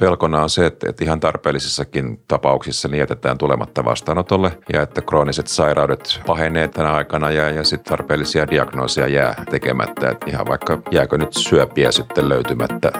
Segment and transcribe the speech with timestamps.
[0.00, 5.46] pelkona on se, että, että ihan tarpeellisissakin tapauksissa niin jätetään tulematta vastaanotolle ja että krooniset
[5.46, 10.10] sairaudet pahenee tänä aikana ja, ja sitten tarpeellisia diagnoosia jää tekemättä.
[10.10, 12.92] Että ihan vaikka jääkö nyt syöpiä sitten löytymättä.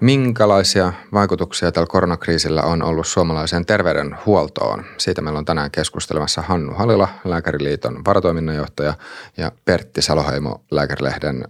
[0.00, 4.84] Minkälaisia vaikutuksia tällä koronakriisillä on ollut suomalaiseen terveydenhuoltoon?
[4.98, 8.94] Siitä meillä on tänään keskustelemassa Hannu Halila, Lääkäriliiton varatoiminnanjohtaja
[9.36, 11.44] ja Pertti Saloheimo, Lääkärilehden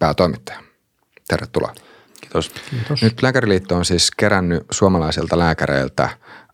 [0.00, 0.58] päätoimittaja.
[1.28, 1.74] Tervetuloa.
[2.20, 2.52] Kiitos.
[2.70, 3.02] Kiitos.
[3.02, 6.08] Nyt Lääkäriliitto on siis kerännyt suomalaisilta lääkäreiltä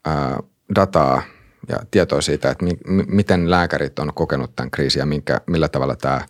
[0.04, 0.38] ää,
[0.74, 1.22] dataa
[1.68, 5.96] ja tietoa siitä, että mi- miten lääkärit on kokenut tämän kriisin ja minkä, millä tavalla
[5.96, 6.20] tämä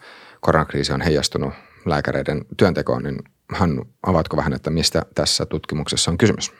[0.40, 1.54] koronakriisi on heijastunut
[1.84, 3.18] lääkäreiden työntekoon, niin
[3.52, 6.52] Hannu, avaatko vähän, että mistä tässä tutkimuksessa on kysymys?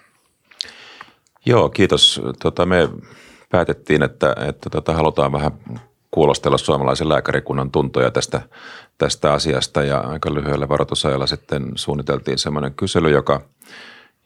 [1.46, 2.22] Joo, kiitos.
[2.42, 2.88] Tota, me
[3.50, 5.50] päätettiin, että, että tota, halutaan vähän
[6.16, 8.40] kuulostella suomalaisen lääkärikunnan tuntoja tästä,
[8.98, 9.82] tästä asiasta.
[9.82, 13.40] Ja aika lyhyellä varoitusajalla sitten suunniteltiin semmoinen kysely, joka,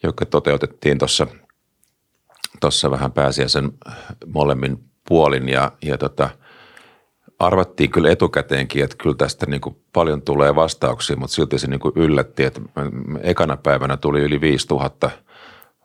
[0.03, 1.27] joka toteutettiin tuossa
[2.61, 3.73] tuossa vähän pääsiäisen
[4.27, 4.79] molemmin
[5.09, 5.49] puolin.
[5.49, 6.31] Ja, ja tota,
[7.39, 11.81] arvattiin kyllä etukäteenkin, että kyllä tästä niin kuin paljon tulee vastauksia, mutta silti se niin
[11.81, 12.61] kuin yllätti, että
[13.23, 15.11] ekana päivänä tuli yli 5000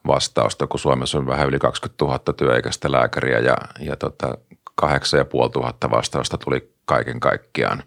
[0.08, 3.40] vastausta, kun Suomessa on vähän yli 20 000 työikäistä lääkäriä.
[3.40, 4.38] Ja, ja tota,
[4.76, 7.84] 8500 vastausta tuli kaiken kaikkiaan.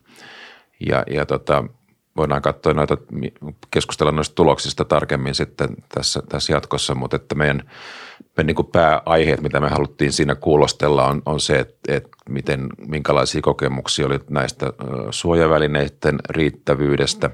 [0.86, 1.64] Ja, ja tota,
[2.16, 2.96] voidaan katsoa noita,
[3.70, 7.70] keskustella noista tuloksista tarkemmin sitten tässä, tässä jatkossa, mutta että meidän,
[8.36, 12.66] meidän niin kuin pääaiheet, mitä me haluttiin siinä kuulostella, on, on se, että, että miten,
[12.86, 14.72] minkälaisia kokemuksia oli näistä
[15.10, 17.30] suojavälineiden riittävyydestä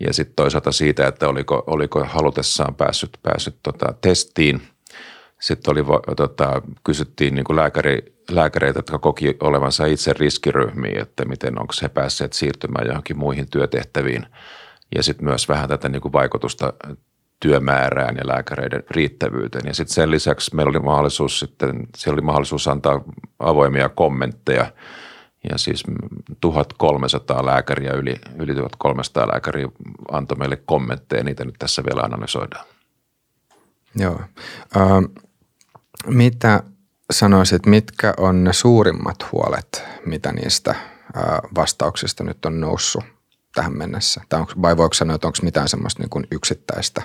[0.00, 4.62] ja sitten toisaalta siitä, että oliko, oliko halutessaan päässyt, päässyt tota testiin.
[5.40, 5.84] Sitten oli,
[6.16, 7.98] tota, kysyttiin niin kuin lääkäri,
[8.30, 14.26] lääkäreitä, jotka koki olevansa itse riskiryhmiä, että miten onko he päässeet siirtymään johonkin muihin työtehtäviin.
[14.96, 16.72] Ja sitten myös vähän tätä niin kuin vaikutusta
[17.40, 19.66] työmäärään ja lääkäreiden riittävyyteen.
[19.66, 23.04] Ja sitten sen lisäksi meillä oli mahdollisuus sitten, siellä oli mahdollisuus antaa
[23.38, 24.72] avoimia kommentteja
[25.50, 25.82] ja siis
[26.40, 29.68] 1300 lääkäriä, yli, yli 1300 lääkäriä
[30.12, 32.66] antoi meille kommentteja, niitä nyt tässä vielä analysoidaan.
[33.96, 34.20] Joo.
[34.76, 35.29] Uh,
[36.06, 36.62] mitä
[37.10, 40.74] sanoisit, mitkä on ne suurimmat huolet, mitä niistä
[41.54, 43.04] vastauksista nyt on noussut
[43.54, 44.20] tähän mennessä?
[44.28, 47.02] Tai onko, vai voiko sanoa, että onko mitään semmoista niin kuin yksittäistä?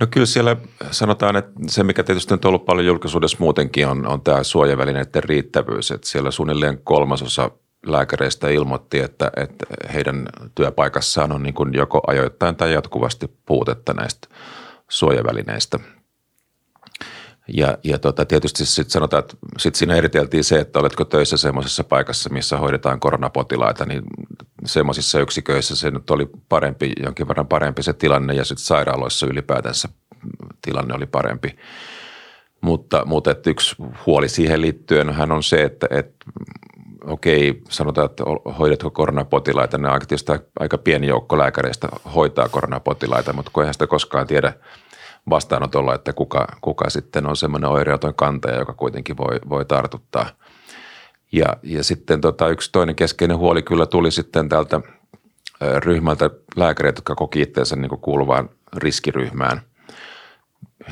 [0.00, 0.56] No kyllä siellä
[0.90, 5.90] sanotaan, että se mikä tietysti on ollut paljon julkisuudessa muutenkin on, on tämä suojavälineiden riittävyys.
[5.90, 7.50] Että siellä suunnilleen kolmasosa
[7.86, 14.28] lääkäreistä ilmoitti, että, että heidän työpaikassaan on niin kuin joko ajoittain tai jatkuvasti puutetta näistä
[14.88, 15.78] suojavälineistä–
[17.48, 21.84] ja, ja tota, tietysti sitten sanotaan, että sit siinä eriteltiin se, että oletko töissä semmoisessa
[21.84, 24.02] paikassa, missä hoidetaan koronapotilaita, niin
[24.64, 29.88] semmoisissa yksiköissä se nyt oli parempi, jonkin verran parempi se tilanne ja sitten sairaaloissa ylipäätänsä
[30.62, 31.56] tilanne oli parempi.
[32.60, 33.76] Mutta, mutta että yksi
[34.06, 36.24] huoli siihen liittyen hän on se, että, että
[37.04, 38.24] okei, sanotaan, että
[38.58, 44.26] hoidatko koronapotilaita, ne tietysti aika pieni joukko lääkäreistä hoitaa koronapotilaita, mutta kun eihän sitä koskaan
[44.26, 44.52] tiedä–
[45.30, 50.26] vastaanotolla, että kuka, kuka sitten on semmoinen oireeton kantaja, joka kuitenkin voi, voi tartuttaa.
[51.32, 54.80] Ja, ja sitten tota, yksi toinen keskeinen huoli kyllä tuli sitten tältä
[55.60, 59.60] ryhmältä lääkäreitä, jotka koki itseensä niin kuuluvaan riskiryhmään.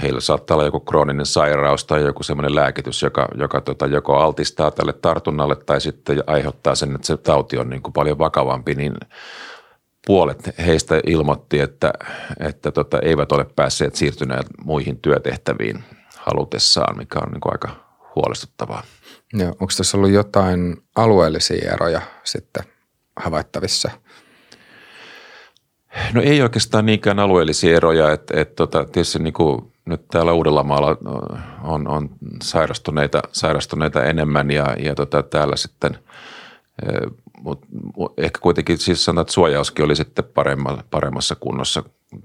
[0.03, 4.71] Heillä saattaa olla joku krooninen sairaus tai joku semmoinen lääkitys, joka, joka tota, joko altistaa
[4.71, 8.95] tälle tartunnalle tai sitten aiheuttaa sen, että se tauti on niin kuin paljon vakavampi, niin
[10.07, 11.93] puolet heistä ilmoitti, että,
[12.41, 15.85] että tota, eivät ole päässeet siirtyneet muihin työtehtäviin
[16.17, 17.69] halutessaan, mikä on niin kuin aika
[18.15, 18.83] huolestuttavaa.
[19.33, 22.65] Joo, onko tässä ollut jotain alueellisia eroja sitten
[23.17, 23.91] havaittavissa?
[26.13, 30.97] No ei oikeastaan niinkään alueellisia eroja, että, että tota, tietysti niin kuin nyt täällä Uudellamaalla
[31.63, 32.11] on, on
[32.43, 35.99] sairastuneita, sairastuneita enemmän ja, ja tota, täällä sitten–
[37.41, 37.67] mutta
[38.17, 40.25] ehkä kuitenkin siis sanotaan, että suojauskin oli sitten
[40.91, 41.83] paremmassa kunnossa,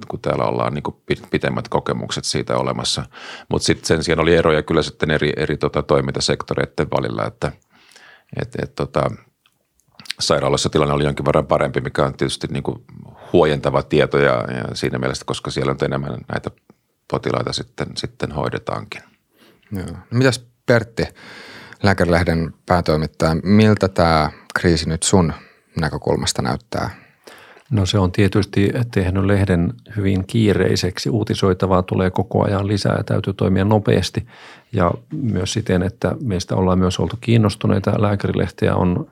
[0.07, 3.05] kun täällä ollaan niin pitemmät kokemukset siitä olemassa.
[3.49, 7.51] Mutta sitten sen sijaan oli eroja kyllä sitten eri, eri tota, toimintasektoreiden välillä, että
[8.41, 9.11] et, et, tota,
[10.19, 12.83] sairaalassa tilanne oli jonkin verran parempi, mikä on tietysti niin kuin
[13.33, 16.51] huojentava tieto ja, ja siinä mielessä, koska siellä on enemmän näitä
[17.11, 19.01] potilaita sitten, sitten hoidetaankin.
[19.71, 19.85] Joo.
[19.85, 21.03] No mitäs Pertti,
[21.83, 25.33] Lääkärilehden päätoimittaja, miltä tämä kriisi nyt sun
[25.79, 26.89] näkökulmasta näyttää?
[27.71, 31.09] No se on tietysti tehnyt lehden hyvin kiireiseksi.
[31.09, 34.27] Uutisoitavaa tulee koko ajan lisää ja täytyy toimia nopeasti.
[34.73, 38.01] Ja myös siten, että meistä ollaan myös oltu kiinnostuneita.
[38.01, 39.07] Lääkärilehtiä on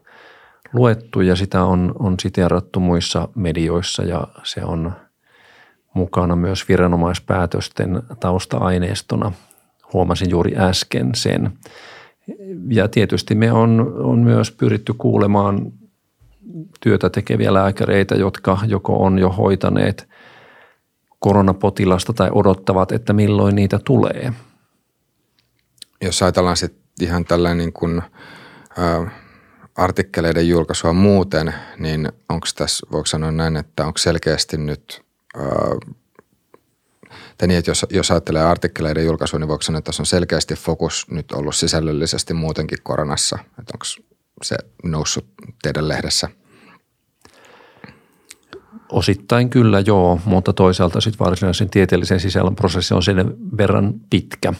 [0.73, 4.93] luettu ja sitä on, on siteerattu muissa medioissa ja se on
[5.93, 9.31] mukana myös viranomaispäätösten tausta-aineistona.
[9.93, 11.51] Huomasin juuri äsken sen.
[12.69, 15.71] Ja tietysti me on, on myös pyritty kuulemaan
[16.79, 20.09] työtä tekeviä lääkäreitä, jotka joko on jo hoitaneet
[21.19, 24.33] koronapotilasta tai odottavat, että milloin niitä tulee.
[26.01, 28.01] Jos ajatellaan sitten ihan tällainen niin kuin,
[28.79, 29.11] ä,
[29.75, 35.01] artikkeleiden julkaisua muuten, niin onko tässä, voiko sanoa näin, että onko selkeästi nyt
[37.43, 40.55] ä, niin, että jos, jos ajattelee artikkeleiden julkaisua, niin voiko sanoa, että tässä on selkeästi
[40.55, 43.85] fokus nyt ollut sisällöllisesti muutenkin koronassa, että onko
[44.43, 45.25] se noussut
[45.63, 46.29] teidän lehdessä–
[48.91, 54.53] Osittain kyllä joo, mutta toisaalta sitten varsinaisen tieteellisen sisällön prosessi on sen verran pitkä,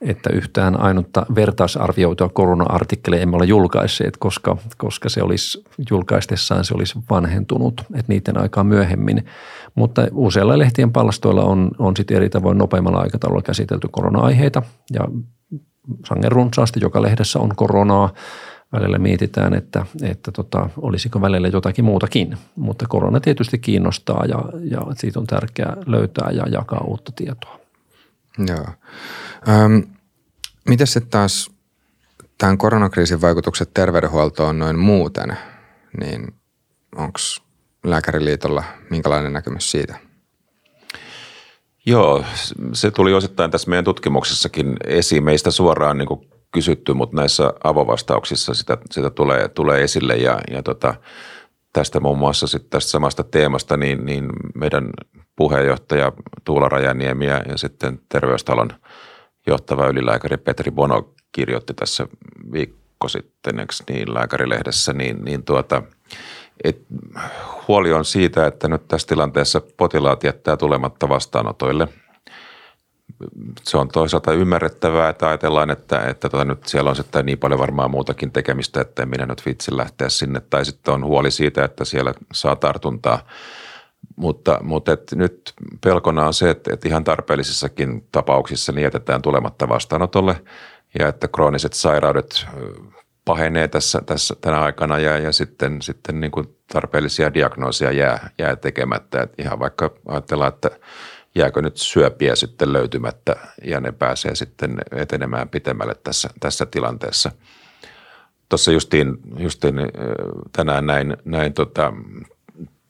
[0.00, 6.98] että yhtään ainutta vertaisarvioitua korona-artikkeleja emme ole julkaisseet, koska, koska se olisi julkaistessaan se olisi
[7.10, 9.26] vanhentunut, että niiden aikaa myöhemmin.
[9.74, 14.62] Mutta useilla lehtien palstoilla on, on sitten eri tavoin nopeammalla aikataululla käsitelty korona-aiheita
[14.92, 15.00] ja
[16.08, 18.12] sangen runsaasti joka lehdessä on koronaa–
[18.72, 22.36] välillä mietitään, että, että tota, olisiko välillä jotakin muutakin.
[22.56, 24.38] Mutta korona tietysti kiinnostaa ja,
[24.70, 27.58] ja siitä on tärkeää löytää ja jakaa uutta tietoa.
[28.46, 28.66] Joo.
[29.48, 29.82] Öm,
[30.68, 31.50] miten sitten taas
[32.38, 35.36] tämän koronakriisin vaikutukset terveydenhuoltoon noin muuten,
[36.00, 36.34] niin
[36.96, 37.18] onko
[37.84, 39.98] Lääkäriliitolla minkälainen näkemys siitä?
[41.86, 42.24] Joo,
[42.72, 46.20] se tuli osittain tässä meidän tutkimuksessakin esiin meistä suoraan niin kuin
[46.50, 50.94] kysytty, mutta näissä avovastauksissa sitä, sitä tulee, tulee esille ja, ja tota,
[51.72, 54.90] tästä muun muassa sitten tästä samasta teemasta, niin, niin meidän
[55.38, 56.12] puheenjohtaja
[56.44, 58.70] Tuula Rajaniemi ja, ja sitten terveystalon
[59.46, 62.06] johtava ylilääkäri Petri Bono kirjoitti tässä
[62.52, 65.82] viikko sitten, eikö niin, lääkärilehdessä, niin, niin tuota,
[66.64, 66.86] et
[67.68, 71.88] huoli on siitä, että nyt tässä tilanteessa potilaat jättää tulematta vastaanotoille–
[73.62, 77.60] se on toisaalta ymmärrettävää, että ajatellaan, että, että tota nyt siellä on sitten niin paljon
[77.60, 80.42] varmaan muutakin tekemistä, että minä nyt vitsi lähteä sinne.
[80.50, 83.26] Tai sitten on huoli siitä, että siellä saa tartuntaa.
[84.18, 85.52] Mutta, mutta et nyt
[85.84, 90.40] pelkona on se, että, että ihan tarpeellisissakin tapauksissa niin jätetään tulematta vastaanotolle
[90.98, 92.46] ja että krooniset sairaudet
[93.24, 98.56] pahenee tässä, tässä tänä aikana ja, ja sitten, sitten niin kuin tarpeellisia diagnoosia jää, jää
[98.56, 99.22] tekemättä.
[99.22, 100.70] Et ihan vaikka ajatellaan, että–
[101.38, 107.32] jääkö nyt syöpiä sitten löytymättä ja ne pääsee sitten etenemään pitemmälle tässä, tässä tilanteessa.
[108.48, 109.74] Tuossa justiin, justiin
[110.52, 111.92] tänään näin, näin tota,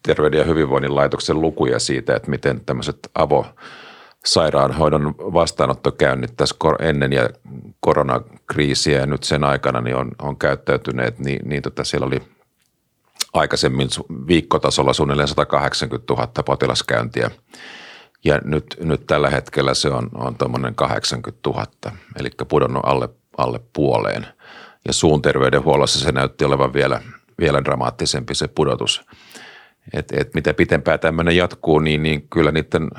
[0.03, 3.45] Terveyden ja hyvinvoinnin laitoksen lukuja siitä, että miten tämmöiset avo
[4.25, 7.29] sairaanhoidon vastaanottokäynnit tässä ennen ja
[7.79, 12.21] koronakriisiä ja nyt sen aikana niin on, on käyttäytyneet, niin, niin tota siellä oli
[13.33, 13.89] aikaisemmin
[14.27, 17.31] viikkotasolla suunnilleen 180 000 potilaskäyntiä–
[18.23, 21.65] ja nyt, nyt tällä hetkellä se on, on tuommoinen 80 000,
[22.19, 24.27] eli pudonnut alle, alle puoleen.
[24.87, 27.01] Ja suun terveydenhuollossa se näytti olevan vielä,
[27.39, 29.05] vielä dramaattisempi se pudotus.
[29.93, 32.89] Että et mitä pitempään tämmöinen jatkuu, niin, niin kyllä niiden,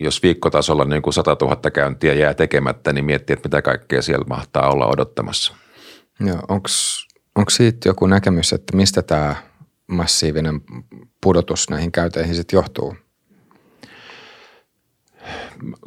[0.00, 4.24] jos viikkotasolla niin kuin 100 000 käyntiä jää tekemättä, niin miettii, että mitä kaikkea siellä
[4.28, 5.54] mahtaa olla odottamassa.
[6.20, 9.36] Joo, onko siitä joku näkemys, että mistä tämä
[9.86, 10.60] massiivinen
[11.22, 12.96] pudotus näihin käyteihin sitten johtuu?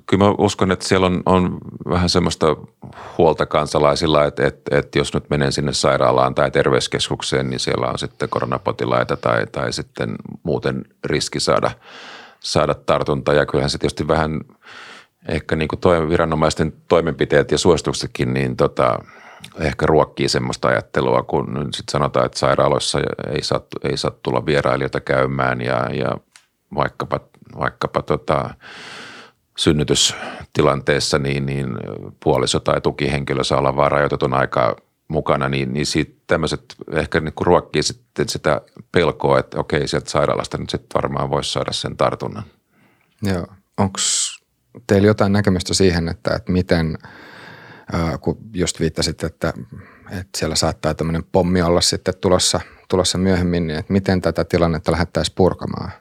[0.06, 1.58] Kyllä mä uskon, että siellä on, on
[1.90, 2.56] vähän semmoista
[3.18, 8.00] huolta kansalaisilla, että, että, että jos nyt menen sinne sairaalaan tai terveyskeskukseen, niin siellä on
[8.00, 11.72] sitten koronapotilaita tai, tai sitten muuten riski saada,
[12.40, 13.34] saada tartunta.
[13.34, 14.42] Ja kyllähän se tietysti vähän
[15.28, 19.00] ehkä niin kuin viranomaisten toimenpiteet ja suosituksetkin, niin tota,
[19.60, 23.00] ehkä ruokkii semmoista ajattelua, kun sitten sanotaan, että sairaaloissa
[23.34, 26.18] ei saa, ei saa tulla vierailijoita käymään ja, ja
[26.76, 27.20] vaikkapa,
[27.60, 28.50] vaikkapa tota,
[29.62, 31.68] synnytystilanteessa niin, niin
[32.24, 34.76] puoliso tai tukihenkilö saa olla vain rajoitetun aikaa
[35.08, 40.10] mukana, niin, niin siitä tämmöiset ehkä niin kuin ruokkii sitten sitä pelkoa, että okei, sieltä
[40.10, 42.44] sairaalasta nyt sitten varmaan voisi saada sen tartunnan.
[43.24, 43.48] Joo.
[43.78, 44.00] Onko
[44.88, 46.98] teillä jotain näkemystä siihen, että, että miten,
[47.94, 49.54] äh, kun just viittasit, että,
[50.10, 54.92] että siellä saattaa tämmöinen pommi olla sitten tulossa, tulossa myöhemmin, niin että miten tätä tilannetta
[54.92, 55.92] lähdettäisiin purkamaan?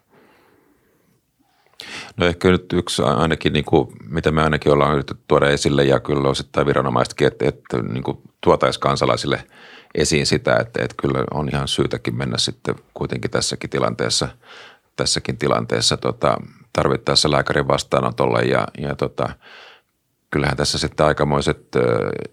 [2.16, 6.00] No ehkä nyt yksi ainakin, niin kuin, mitä me ainakin ollaan yritetty tuoda esille ja
[6.00, 9.44] kyllä osittain viranomaisetkin, että, että niin kuin tuotaisiin kansalaisille
[9.94, 14.28] esiin sitä, että, että kyllä on ihan syytäkin mennä sitten kuitenkin tässäkin tilanteessa,
[14.96, 16.36] tässäkin tilanteessa tota,
[16.72, 19.28] tarvittaessa lääkärin vastaanotolle ja, ja tota,
[20.30, 21.66] kyllähän tässä sitten aikamoiset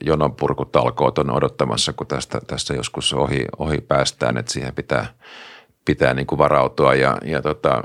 [0.05, 5.13] jononpurkutalkoot on odottamassa, kun tästä, tästä joskus ohi, ohi päästään, että siihen pitää,
[5.85, 7.83] pitää niin kuin varautua ja, ja tota,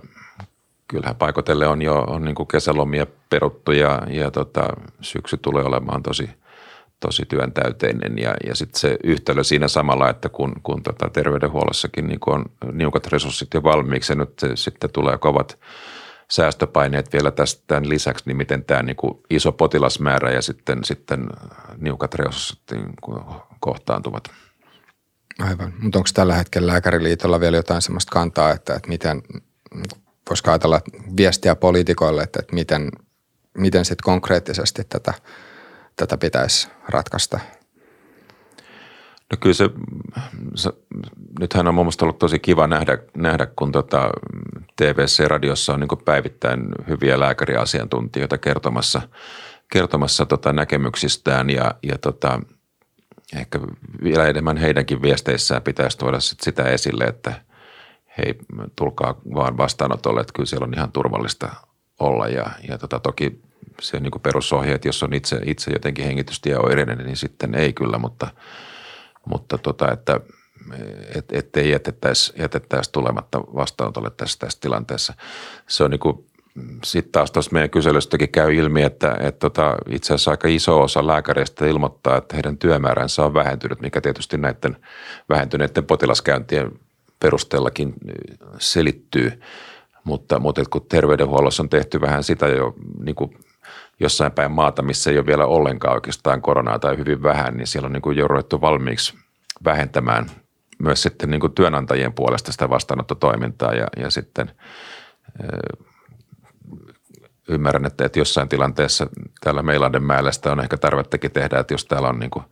[0.92, 4.68] kyllähän paikotelle on jo on niin kuin kesälomia peruttu ja, ja tota,
[5.00, 6.30] syksy tulee olemaan tosi,
[7.00, 12.18] tosi työntäyteinen ja, ja sitten se yhtälö siinä samalla, että kun, kun tota terveydenhuollossakin niin
[12.26, 15.58] on niukat resurssit jo valmiiksi ja nyt sitten tulee kovat
[16.30, 18.96] säästöpaineet vielä tästä tämän lisäksi, niin miten tämä niin
[19.30, 21.26] iso potilasmäärä ja sitten, sitten
[21.76, 22.94] niukat resurssit niin
[23.60, 24.30] kohtaantuvat.
[25.38, 29.22] Aivan, mutta onko tällä hetkellä Lääkäriliitolla vielä jotain sellaista kantaa, että, että miten,
[30.30, 30.80] voisiko ajatella
[31.16, 32.90] viestiä poliitikoille, että, että miten,
[33.58, 35.14] miten sitten konkreettisesti tätä,
[35.96, 37.40] tätä pitäisi ratkaista?
[39.30, 39.70] No kyllä se,
[40.54, 40.70] se
[41.40, 44.10] nythän on mun mielestä ollut tosi kiva nähdä, nähdä kun tota
[44.76, 49.02] TVC-radiossa on niin päivittäin hyviä lääkäriasiantuntijoita kertomassa,
[49.72, 52.40] kertomassa tota näkemyksistään ja, ja tota,
[53.36, 53.60] ehkä
[54.02, 57.32] vielä enemmän heidänkin viesteissään pitäisi tuoda sit sitä esille, että
[58.18, 58.34] hei,
[58.76, 61.50] tulkaa vaan vastaanotolle, että kyllä siellä on ihan turvallista
[62.00, 63.40] olla ja, ja tota, toki
[63.80, 68.28] se niin perusohjeet, jos on itse, itse jotenkin hengitystieoireinen, niin sitten ei kyllä, mutta,
[69.26, 70.20] mutta tota, että–
[71.14, 75.14] et, ettei jätettäisi, jätettäisi tulematta vastaanotolle tässä, tässä tilanteessa.
[75.68, 76.26] Se on niin kuin,
[76.84, 81.06] sitten taas tuossa meidän kyselystäkin käy ilmi, että, että tota, itse asiassa aika iso osa
[81.06, 84.76] lääkäreistä ilmoittaa, että heidän työmääränsä on vähentynyt, mikä tietysti näiden
[85.28, 86.72] vähentyneiden potilaskäyntien
[87.22, 87.94] perusteellakin
[88.58, 89.40] selittyy.
[90.04, 92.74] Mutta, mutta kun terveydenhuollossa on tehty vähän sitä jo
[93.04, 93.38] niin kuin
[94.00, 97.86] jossain päin maata, missä ei ole vielä ollenkaan oikeastaan koronaa tai hyvin vähän, niin siellä
[97.86, 99.14] on niin kuin jo ruvettu valmiiksi
[99.64, 100.26] vähentämään
[100.78, 104.50] myös sitten niin kuin työnantajien puolesta sitä vastaanottotoimintaa ja, ja sitten
[107.48, 109.06] ymmärrän, että, että jossain tilanteessa
[109.40, 112.44] täällä Meiladen sitä on ehkä tarvettakin tehdä, että jos täällä on niin kuin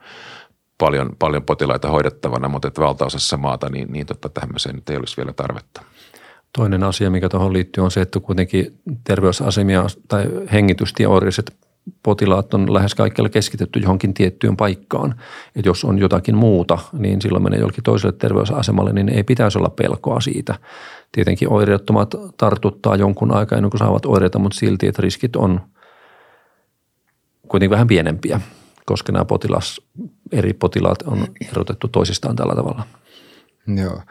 [0.80, 5.16] paljon, paljon potilaita hoidettavana, mutta että valtaosassa maata, niin, niin totta tämmöiseen nyt ei olisi
[5.16, 5.82] vielä tarvetta.
[6.58, 11.56] Toinen asia, mikä tuohon liittyy, on se, että kuitenkin terveysasemia tai hengitystieoireiset
[12.02, 15.14] potilaat on lähes kaikkialla keskitetty johonkin tiettyyn paikkaan.
[15.56, 19.70] Että jos on jotakin muuta, niin silloin menee jollekin toiselle terveysasemalle, niin ei pitäisi olla
[19.70, 20.54] pelkoa siitä.
[21.12, 25.60] Tietenkin oireettomat tartuttaa jonkun aikaa ennen kuin saavat oireita, mutta silti, että riskit on
[27.48, 28.40] kuitenkin vähän pienempiä,
[28.86, 29.80] koska nämä potilas,
[30.32, 32.86] eri potilaat on erotettu toisistaan tällä tavalla.
[33.76, 34.02] Joo.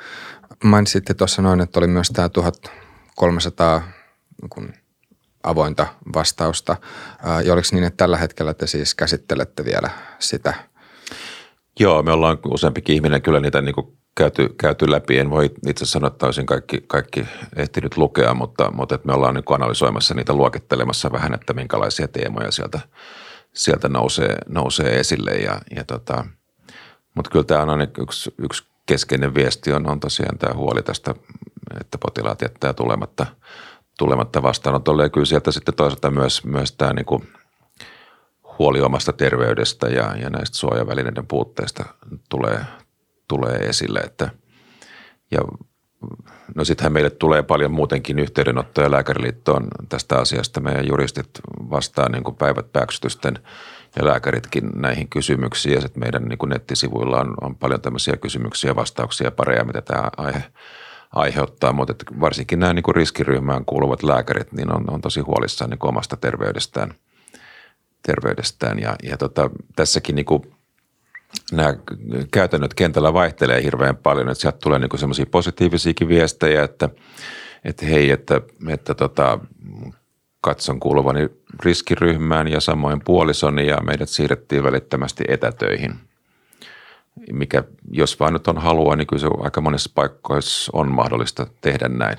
[0.64, 3.82] Mainitsitte tuossa noin, että oli myös tämä 1300
[4.50, 4.74] kun
[5.44, 6.76] avointa vastausta.
[7.46, 10.54] Ja oliko niin, että tällä hetkellä te siis käsittelette vielä sitä?
[11.80, 13.76] Joo, me ollaan useampikin ihminen kyllä niitä niin
[14.16, 15.18] käyty, käyty läpi.
[15.18, 19.36] En voi itse sanoa, että olisin kaikki, kaikki ehtinyt lukea, mutta, mutta että me ollaan
[19.36, 22.80] niin analysoimassa niitä luokittelemassa vähän, että minkälaisia teemoja sieltä,
[23.54, 25.32] sieltä nousee, nousee esille.
[25.32, 26.26] Ja, ja tota,
[27.16, 31.16] mutta kyllä tämä on yksi, yksi keskeinen viesti on, on tosiaan tämä huoli tästä,
[31.82, 33.26] että potilaat jättää tulematta–
[34.00, 35.04] tulematta vastaanotolle.
[35.04, 37.30] Ja kyllä sieltä sitten toisaalta myös, myös tämä niin kuin
[38.60, 41.86] huoli omasta terveydestä ja, ja näistä suojavälineiden puutteista
[42.30, 42.60] tulee,
[43.28, 44.00] tulee esille.
[44.00, 44.30] Että,
[45.32, 45.40] ja
[46.56, 50.62] no sittenhän meille tulee paljon muutenkin yhteydenottoja Lääkäriliittoon tästä asiasta.
[50.62, 51.30] Meidän juristit
[51.70, 53.40] vastaa niin kuin päivät pääksytysten
[53.96, 55.76] ja lääkäritkin näihin kysymyksiin.
[55.76, 60.10] Ja sitten meidän niin kuin nettisivuilla on, on paljon tämmöisiä kysymyksiä, vastauksia, pareja, mitä tämä
[60.18, 60.44] aihe–
[61.14, 65.80] aiheuttaa, mutta että varsinkin nämä niin riskiryhmään kuuluvat lääkärit niin on, on tosi huolissaan niin
[65.82, 66.94] omasta terveydestään,
[68.04, 68.80] terveydestään.
[68.80, 70.56] ja, ja tota, tässäkin niin kuin
[71.52, 71.74] nämä
[72.32, 76.90] käytännöt kentällä vaihtelee hirveän paljon, että sieltä tulee niin semmoisia positiivisiakin viestejä, että,
[77.66, 79.40] että hei, että, että tota,
[80.42, 81.30] katson kuuluvani
[81.64, 85.94] riskiryhmään ja samoin puolisoni ja meidät siirrettiin välittömästi etätöihin–
[87.32, 91.88] mikä jos vaan nyt on halua, niin kyllä se aika monissa paikoissa on mahdollista tehdä
[91.88, 92.18] näin.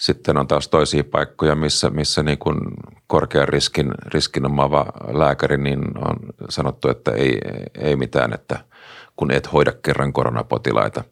[0.00, 2.58] Sitten on taas toisia paikkoja, missä, missä niin kuin
[3.06, 6.16] korkean riskin, riskin omaava lääkäri, niin on
[6.48, 7.38] sanottu, että ei,
[7.78, 8.58] ei mitään, että
[9.16, 11.04] kun et hoida kerran koronapotilaita.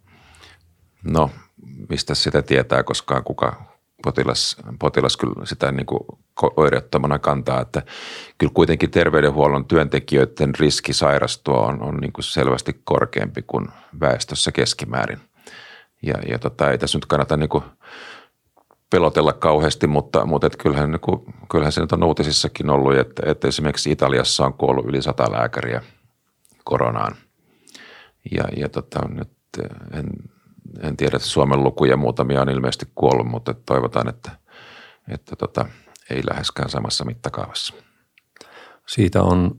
[1.04, 1.30] No,
[1.88, 3.62] mistä sitä tietää koskaan kuka,
[4.02, 6.00] potilas, potilas kyllä sitä niin kuin
[6.56, 7.82] oireettomana kantaa, että
[8.38, 13.68] kyllä kuitenkin terveydenhuollon työntekijöiden riski sairastua on, on niin kuin selvästi korkeampi kuin
[14.00, 15.18] väestössä keskimäärin.
[16.02, 17.64] Ja, ja tota, ei tässä nyt kannata niin kuin
[18.90, 23.22] pelotella kauheasti, mutta, mutta et kyllähän, niin kuin, kyllähän se nyt on uutisissakin ollut, että,
[23.26, 25.82] että esimerkiksi Italiassa on kuollut yli sata lääkäriä
[26.64, 27.16] koronaan.
[28.32, 29.30] Ja, ja tota, nyt
[29.92, 30.06] en,
[30.82, 34.30] en tiedä, että Suomen lukuja muutamia on ilmeisesti kuollut, mutta toivotaan, että,
[35.08, 35.66] että tota,
[36.10, 37.74] ei läheskään samassa mittakaavassa.
[38.86, 39.54] Siitä on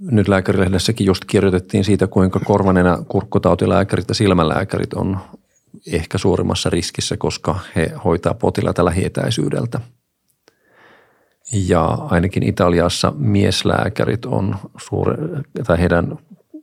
[0.00, 5.18] nyt lääkärilehdessäkin just kirjoitettiin siitä, kuinka korvanenä kurkkutautilääkärit ja silmälääkärit on
[5.92, 9.80] ehkä suurimmassa riskissä, koska he hoitaa potilaita lähietäisyydeltä.
[11.52, 15.14] Ja ainakin Italiassa mieslääkärit on suuri,
[15.66, 16.18] tai heidän,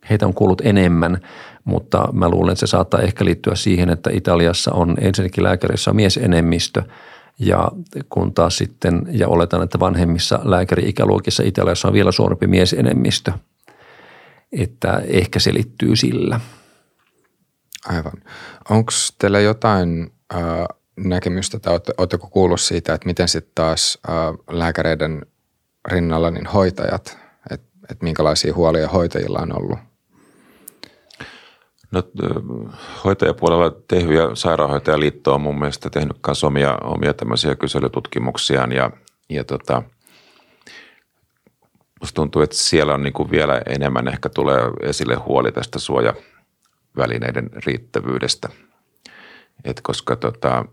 [0.10, 1.20] heitä on kuullut enemmän,
[1.64, 6.84] mutta mä luulen, että se saattaa ehkä liittyä siihen, että Italiassa on ensinnäkin lääkärissä miesenemmistö
[7.40, 7.72] ja
[8.10, 13.32] kun taas sitten, ja oletan, että vanhemmissa lääkäri-ikäluokissa Italiassa on vielä suurempi miesenemmistö,
[14.52, 16.40] että ehkä se liittyy sillä.
[17.90, 18.24] Aivan.
[18.70, 20.42] Onko teillä jotain äh,
[20.98, 24.16] näkemystä tai oletteko kuullut siitä, että miten sitten taas äh,
[24.50, 25.26] lääkäreiden
[25.88, 27.18] rinnalla niin hoitajat,
[27.52, 29.80] että et minkälaisia huolia hoitajilla on ollut?
[31.92, 32.04] No,
[33.04, 38.92] hoitajapuolella Tehy ja Sairaanhoitajaliitto on mun mielestä tehnyt myös omia, omia tämmöisiä kyselytutkimuksiaan ja,
[39.30, 39.84] ja tota,
[42.00, 45.80] musta tuntuu, että siellä on niin kuin vielä enemmän ehkä tulee esille huoli tästä
[46.96, 48.50] suojavälineiden riittävyydestä.
[49.64, 50.66] Et koska tota,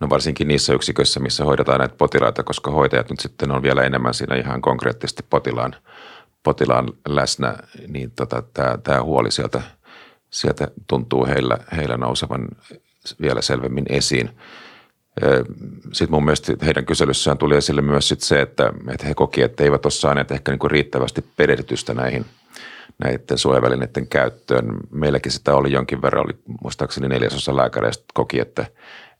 [0.00, 4.14] no varsinkin niissä yksiköissä, missä hoidetaan näitä potilaita, koska hoitajat nyt sitten on vielä enemmän
[4.14, 5.76] siinä ihan konkreettisesti potilaan–
[6.42, 7.56] potilaan läsnä,
[7.88, 8.42] niin tota,
[8.82, 9.62] tämä huoli sieltä,
[10.30, 12.48] sieltä tuntuu heillä, heillä nousevan
[13.20, 14.30] vielä selvemmin esiin.
[15.92, 19.64] Sitten mun mielestä heidän kyselyssään tuli esille myös sit se, että, että he koki, että
[19.64, 22.26] eivät ole saaneet ehkä niin riittävästi perehdytystä näihin
[22.98, 24.76] näiden suojavälineiden käyttöön.
[24.90, 28.66] Meilläkin sitä oli jonkin verran, oli muistaakseni neljäsosa lääkäreistä koki, että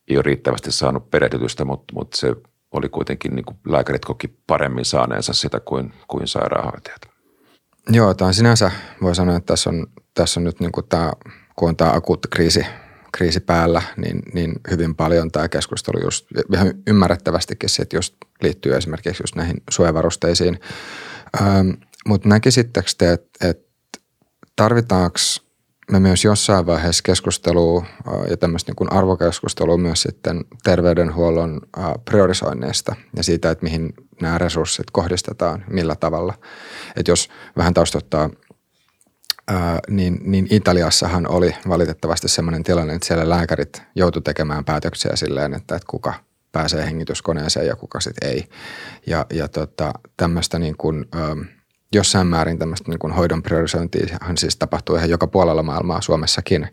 [0.09, 2.35] ei ole riittävästi saanut perehdytystä, mutta, mutta se
[2.73, 7.01] oli kuitenkin, niin kuin lääkärit koki paremmin saaneensa sitä kuin, kuin sairaanhoitajat.
[7.89, 8.71] Joo, tämä sinänsä,
[9.03, 11.13] voi sanoa, että tässä on, tässä on nyt niin kuin tämä,
[11.57, 12.67] kun on tämä akuutti kriisi,
[13.13, 19.23] kriisi päällä, niin, niin hyvin paljon tämä keskustelu just ihan ymmärrettävästikin sit just liittyy esimerkiksi
[19.23, 20.61] just näihin suojavarusteisiin.
[22.07, 23.71] Mutta näkisittekö te, että et
[24.57, 25.19] tarvitaanko
[25.91, 27.87] me myös jossain vaiheessa keskustelua
[28.31, 31.61] ja tämmöistä niin kuin arvokeskustelua myös sitten terveydenhuollon
[32.05, 36.35] priorisoinneista ja siitä, että mihin nämä resurssit kohdistetaan, millä tavalla.
[36.97, 38.31] Että jos vähän taustottaa,
[39.89, 45.77] niin, niin Italiassahan oli valitettavasti sellainen tilanne, että siellä lääkärit joutu tekemään päätöksiä silleen, että,
[45.77, 46.15] että kuka
[46.53, 48.49] pääsee hengityskoneeseen ja kuka sitten ei.
[49.07, 51.07] Ja, ja tota, tämmöistä niin kuin,
[51.95, 56.69] jossain määrin tämmöistä niin kuin hoidon priorisointiahan siis tapahtuu ihan joka puolella maailmaa Suomessakin,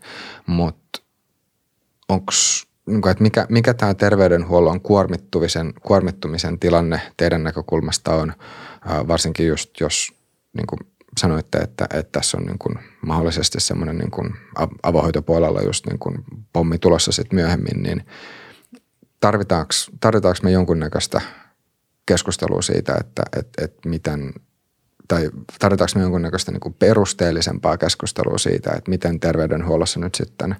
[0.46, 1.00] mutta
[2.08, 2.32] onko
[2.86, 8.32] niin että mikä, mikä tämä terveydenhuollon kuormittumisen, kuormittumisen tilanne teidän näkökulmasta on,
[9.08, 10.12] varsinkin just jos
[10.56, 10.78] niin kuin
[11.18, 14.34] sanoitte, että, että tässä on niin kuin mahdollisesti semmoinen niin kuin
[14.82, 18.06] avohoitopuolella just niin kuin pommi tulossa sitten myöhemmin, niin
[19.20, 21.20] tarvitaanko, tarvitaanko me jonkunnäköistä
[22.06, 24.32] keskustelua siitä, että, että, että miten
[25.08, 30.56] tai tarvitaanko me jonkunnäköistä niin kuin perusteellisempaa keskustelua siitä, että miten terveydenhuollossa nyt sitten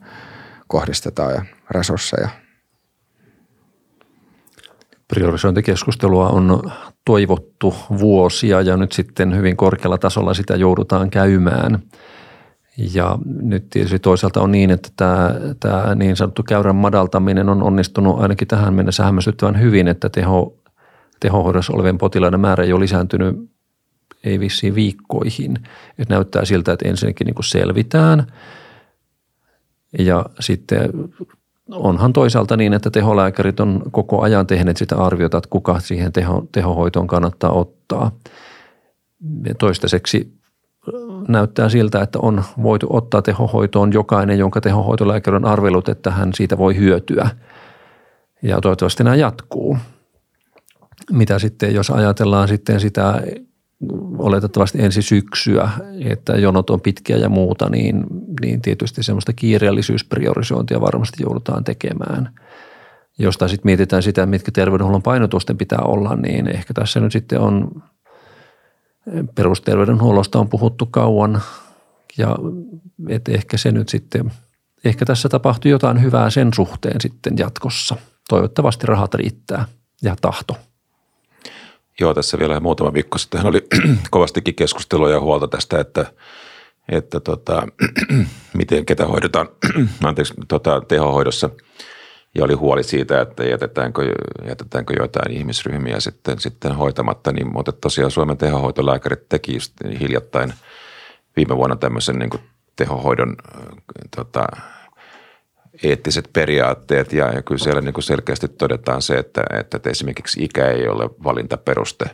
[0.67, 2.29] kohdistetaan ja resursseja?
[5.09, 6.71] Priorisointikeskustelua on
[7.05, 11.83] toivottu vuosia ja nyt sitten hyvin korkealla tasolla sitä joudutaan käymään.
[12.95, 18.21] Ja nyt tietysti toisaalta on niin, että tämä, tämä niin sanottu käyrän madaltaminen on onnistunut
[18.21, 20.57] ainakin tähän mennessä hämmästyttävän hyvin, että teho,
[21.21, 23.37] tehohoidossa olevien potilaiden määrä ei ole lisääntynyt
[24.25, 25.59] ei vissiin viikkoihin.
[25.99, 28.27] Et näyttää siltä, että ensinnäkin niin kuin selvitään
[29.99, 30.91] ja sitten
[31.71, 36.47] onhan toisaalta niin, että teholääkärit on koko ajan tehneet sitä arviota, että kuka siihen teho,
[36.53, 38.13] tehohoitoon kannattaa ottaa.
[39.59, 40.39] Toistaiseksi
[41.29, 46.59] näyttää siltä, että on voitu ottaa tehohoitoon jokainen, jonka tehohoitolääkäri on arvelut, että hän siitä
[46.59, 47.31] voi hyötyä.
[48.43, 49.79] Ja toivottavasti nämä jatkuu.
[51.11, 53.23] Mitä sitten, jos ajatellaan sitten sitä
[54.19, 55.71] oletettavasti ensi syksyä,
[56.05, 58.05] että jonot on pitkiä ja muuta, niin,
[58.41, 62.35] niin tietysti semmoista kiireellisyyspriorisointia varmasti joudutaan tekemään.
[63.19, 67.83] Josta sitten mietitään sitä, mitkä terveydenhuollon painotusten pitää olla, niin ehkä tässä nyt sitten on
[69.35, 71.43] perusterveydenhuollosta on puhuttu kauan
[72.19, 72.37] ja
[73.09, 74.33] et ehkä se nyt sitten,
[74.85, 77.97] ehkä tässä tapahtuu jotain hyvää sen suhteen sitten jatkossa.
[78.29, 79.65] Toivottavasti rahat riittää
[80.03, 80.57] ja tahto.
[82.01, 83.67] Joo, tässä vielä muutama viikko sitten oli
[84.11, 86.13] kovastikin keskustelua ja huolta tästä, että,
[86.89, 87.67] että tota,
[88.55, 89.49] miten ketä hoidetaan
[90.05, 91.51] anteeksi, tota, tehohoidossa.
[92.35, 94.15] Ja oli huoli siitä, että jätetäänkö,
[94.49, 97.33] jätetäänkö joitain ihmisryhmiä sitten, sitten hoitamatta.
[97.33, 99.59] Niin, mutta tosiaan Suomen tehohoitolääkärit teki
[100.01, 100.53] hiljattain
[101.37, 102.31] viime vuonna tämmöisen niin
[102.77, 103.37] tehohoidon
[104.17, 104.47] tota,
[105.83, 110.67] eettiset periaatteet ja, ja kyllä siellä niin kuin selkeästi todetaan se, että, että esimerkiksi ikä
[110.67, 112.11] ei ole valintaperuste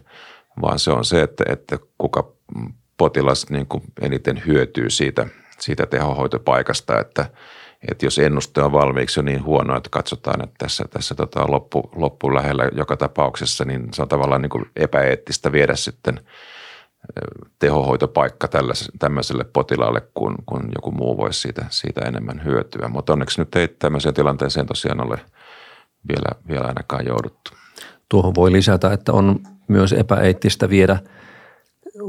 [0.62, 2.32] vaan se on se, että, että kuka
[2.96, 5.26] potilas niin kuin eniten hyötyy siitä,
[5.58, 7.30] siitä tehohoitopaikasta, että,
[7.90, 11.90] että jos ennuste on valmiiksi jo niin huono, että katsotaan, että tässä, tässä tota loppu,
[11.94, 16.20] loppu lähellä joka tapauksessa, niin se on tavallaan niin kuin epäeettistä viedä sitten
[17.58, 18.48] tehohoitopaikka
[18.98, 22.88] tämmöiselle potilaalle, kun, kun joku muu voisi siitä, siitä enemmän hyötyä.
[22.88, 25.20] Mutta onneksi nyt ei tämmöiseen tilanteeseen tosiaan ole
[26.08, 27.50] vielä, vielä ainakaan jouduttu.
[28.08, 30.98] Tuohon voi lisätä, että on myös epäeettistä viedä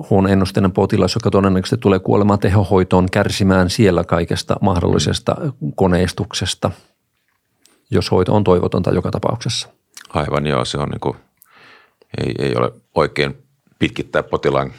[0.10, 5.36] huono ennusteinen potilas, joka todennäköisesti tulee kuolemaan tehohoitoon kärsimään siellä kaikesta mahdollisesta
[5.76, 6.72] koneistuksesta,
[7.92, 9.70] jos hoito on toivotonta joka tapauksessa.
[10.10, 11.18] Aivan joo, se on niin kuin,
[12.18, 13.45] ei, ei ole oikein
[13.80, 14.74] pitkittää potilaan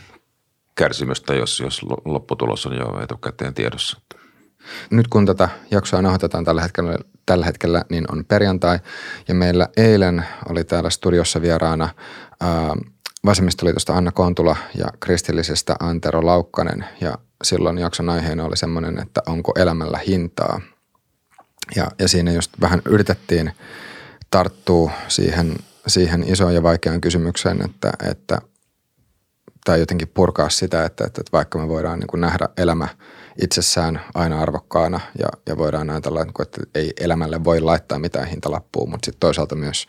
[0.75, 4.01] kärsimystä, jos, jos lopputulos on jo etukäteen tiedossa.
[4.91, 8.79] Nyt kun tätä jaksoa nauhoitetaan tällä hetkellä, tällä hetkellä, niin on perjantai
[9.29, 11.89] ja meillä eilen oli täällä studiossa vieraana
[12.41, 12.77] ää,
[13.25, 19.53] Vasemmistoliitosta Anna Kontula ja kristillisestä Antero Laukkanen ja silloin jakson aiheena oli semmoinen, että onko
[19.57, 20.61] elämällä hintaa.
[21.77, 23.53] Ja, ja siinä just vähän yritettiin
[24.31, 25.57] tarttua siihen,
[25.87, 28.39] siihen isoon ja vaikeaan kysymykseen, että, että
[29.67, 32.89] tai jotenkin purkaa sitä, että, että, että vaikka me voidaan niin kuin nähdä elämä
[33.43, 38.87] itsessään aina arvokkaana ja, ja voidaan ajatella, niin että ei elämälle voi laittaa mitään hintalappua,
[38.87, 39.87] mutta sitten toisaalta myös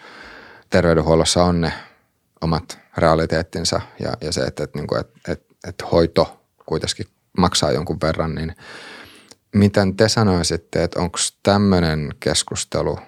[0.70, 1.74] terveydenhuollossa on ne
[2.42, 7.06] omat realiteettinsa ja, ja se, että, että, niin kuin, että, että, että hoito kuitenkin
[7.38, 8.56] maksaa jonkun verran, niin
[9.56, 13.00] miten te sanoisitte, että onko tämmöinen keskustelu,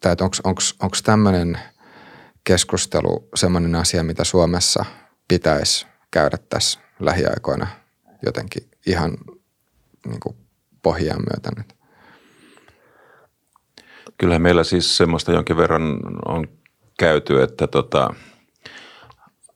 [0.00, 0.16] tai
[0.80, 1.58] onko tämmöinen–
[2.44, 4.84] keskustelu semmoinen asia, mitä Suomessa
[5.28, 7.66] pitäisi käydä tässä lähiaikoina
[8.26, 9.16] jotenkin ihan
[10.06, 10.36] niin kuin
[10.82, 11.74] pohjaan myöten?
[14.18, 16.48] Kyllä meillä siis semmoista jonkin verran on
[16.98, 18.14] käyty, että tota,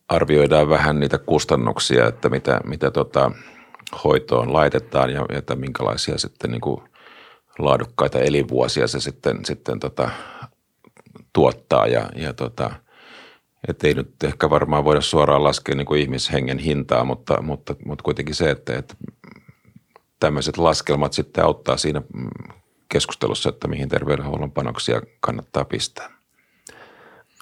[0.08, 3.30] arvioidaan vähän niitä kustannuksia, että mitä, mitä tota,
[4.04, 6.80] hoitoon laitetaan ja että minkälaisia sitten niin kuin
[7.58, 10.10] laadukkaita elinvuosia se sitten, sitten tota,
[11.32, 12.70] tuottaa ja, ja tota,
[13.68, 18.02] että ei nyt ehkä varmaan voida suoraan laskea niin kuin ihmishengen hintaa, mutta, mutta, mutta
[18.02, 18.94] kuitenkin se, että, että
[20.20, 22.02] tämmöiset laskelmat sitten auttaa siinä
[22.88, 26.18] keskustelussa, että mihin terveydenhuollon panoksia kannattaa pistää.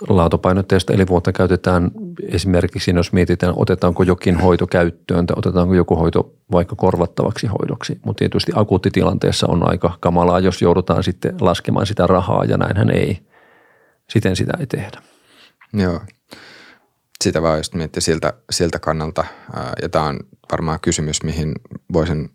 [0.08, 1.90] Laatupainotteista elinvuotta käytetään
[2.28, 8.00] esimerkiksi, jos mietitään, otetaanko jokin hoito käyttöön tai otetaanko joku hoito vaikka korvattavaksi hoidoksi.
[8.04, 13.18] Mutta tietysti akuuttitilanteessa on aika kamalaa, jos joudutaan sitten laskemaan sitä rahaa ja näinhän ei–
[14.10, 15.02] siten sitä ei tehdä.
[15.72, 16.00] Joo.
[17.24, 19.24] Sitä vaan just miettiä siltä, siltä kannalta.
[19.82, 20.20] Ja tämä on
[20.52, 21.52] varmaan kysymys, mihin
[21.92, 22.30] voisin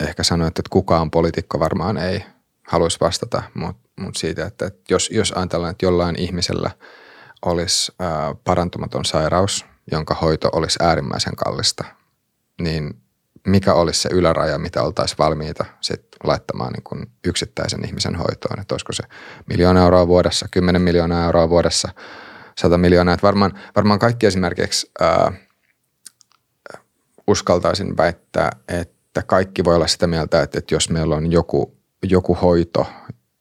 [0.00, 2.24] ehkä sanoa, että kukaan poliitikko varmaan ei
[2.66, 6.70] haluaisi vastata, mutta mut siitä, että, että jos, jos ajatellaan, että jollain ihmisellä
[7.44, 7.92] olisi
[8.44, 11.84] parantumaton sairaus, jonka hoito olisi äärimmäisen kallista,
[12.60, 13.01] niin
[13.46, 18.60] mikä olisi se yläraja, mitä oltaisiin valmiita sit laittamaan niin kuin yksittäisen ihmisen hoitoon.
[18.60, 19.02] Että olisiko se
[19.48, 21.88] miljoona euroa vuodessa, kymmenen miljoonaa euroa vuodessa,
[22.58, 23.14] sata miljoonaa.
[23.14, 25.32] Että varmaan, varmaan kaikki esimerkiksi ää,
[27.26, 32.34] uskaltaisin väittää, että kaikki voi olla sitä mieltä, että, että jos meillä on joku, joku
[32.34, 32.86] hoito,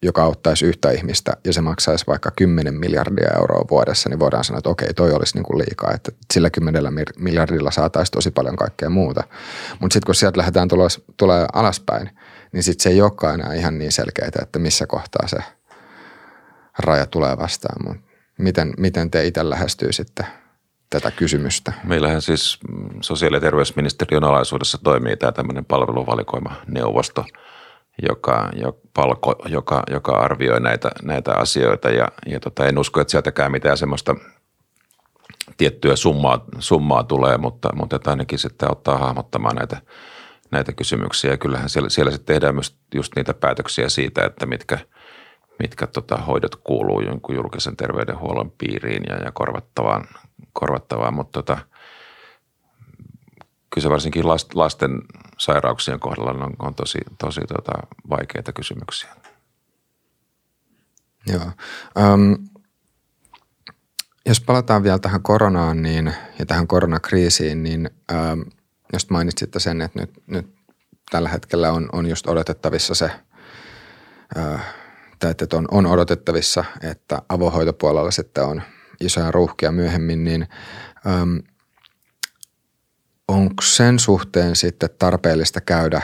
[0.03, 4.57] joka auttaisi yhtä ihmistä ja se maksaisi vaikka 10 miljardia euroa vuodessa, niin voidaan sanoa,
[4.57, 6.83] että okei, toi olisi niin kuin liikaa, että sillä 10
[7.19, 9.23] miljardilla saataisiin tosi paljon kaikkea muuta.
[9.79, 12.09] Mutta sitten kun sieltä lähdetään tulos, tulee alaspäin,
[12.53, 15.37] niin sitten se ei olekaan enää ihan niin selkeää, että missä kohtaa se
[16.79, 17.87] raja tulee vastaan.
[17.87, 17.97] Mut
[18.37, 20.25] miten, miten te itse lähestyy sitten
[20.89, 21.73] tätä kysymystä?
[21.83, 22.59] Meillähän siis
[23.01, 27.25] sosiaali- ja terveysministeriön alaisuudessa toimii tämä tämmöinen palveluvalikoimaneuvosto–
[28.09, 28.49] joka,
[28.93, 33.77] palko, joka, joka arvioi näitä, näitä asioita ja, ja tota, en usko, että sieltäkään mitään
[33.77, 34.15] semmoista
[35.57, 39.81] tiettyä summaa, summaa tulee, mutta, mutta ainakin sitten auttaa hahmottamaan näitä,
[40.51, 41.31] näitä kysymyksiä.
[41.31, 44.77] Ja kyllähän siellä, siellä sitten tehdään myös just niitä päätöksiä siitä, että mitkä,
[45.59, 50.07] mitkä tota, hoidot kuuluu jonkun julkisen terveydenhuollon piiriin ja, ja korvattavaan,
[50.53, 51.13] korvattavaan.
[51.13, 51.57] mutta tota,
[53.73, 55.01] kyllä se varsinkin lasten
[55.38, 57.71] sairauksien kohdalla on, on tosi, tosi tota,
[58.10, 59.10] vaikeita kysymyksiä.
[61.27, 61.51] Joo.
[62.13, 62.47] Um,
[64.25, 68.45] jos palataan vielä tähän koronaan niin, ja tähän koronakriisiin, niin um,
[68.93, 70.55] jos mainitsitte sen, että nyt, nyt
[71.12, 73.12] tällä hetkellä on, on just odotettavissa se,
[74.38, 74.60] uh,
[75.19, 78.62] tai että on, on odotettavissa, että avohoitopuolella sitten on
[78.99, 80.47] isoja ruuhkia myöhemmin, niin
[81.05, 81.39] um,
[83.32, 86.02] onko sen suhteen sitten tarpeellista käydä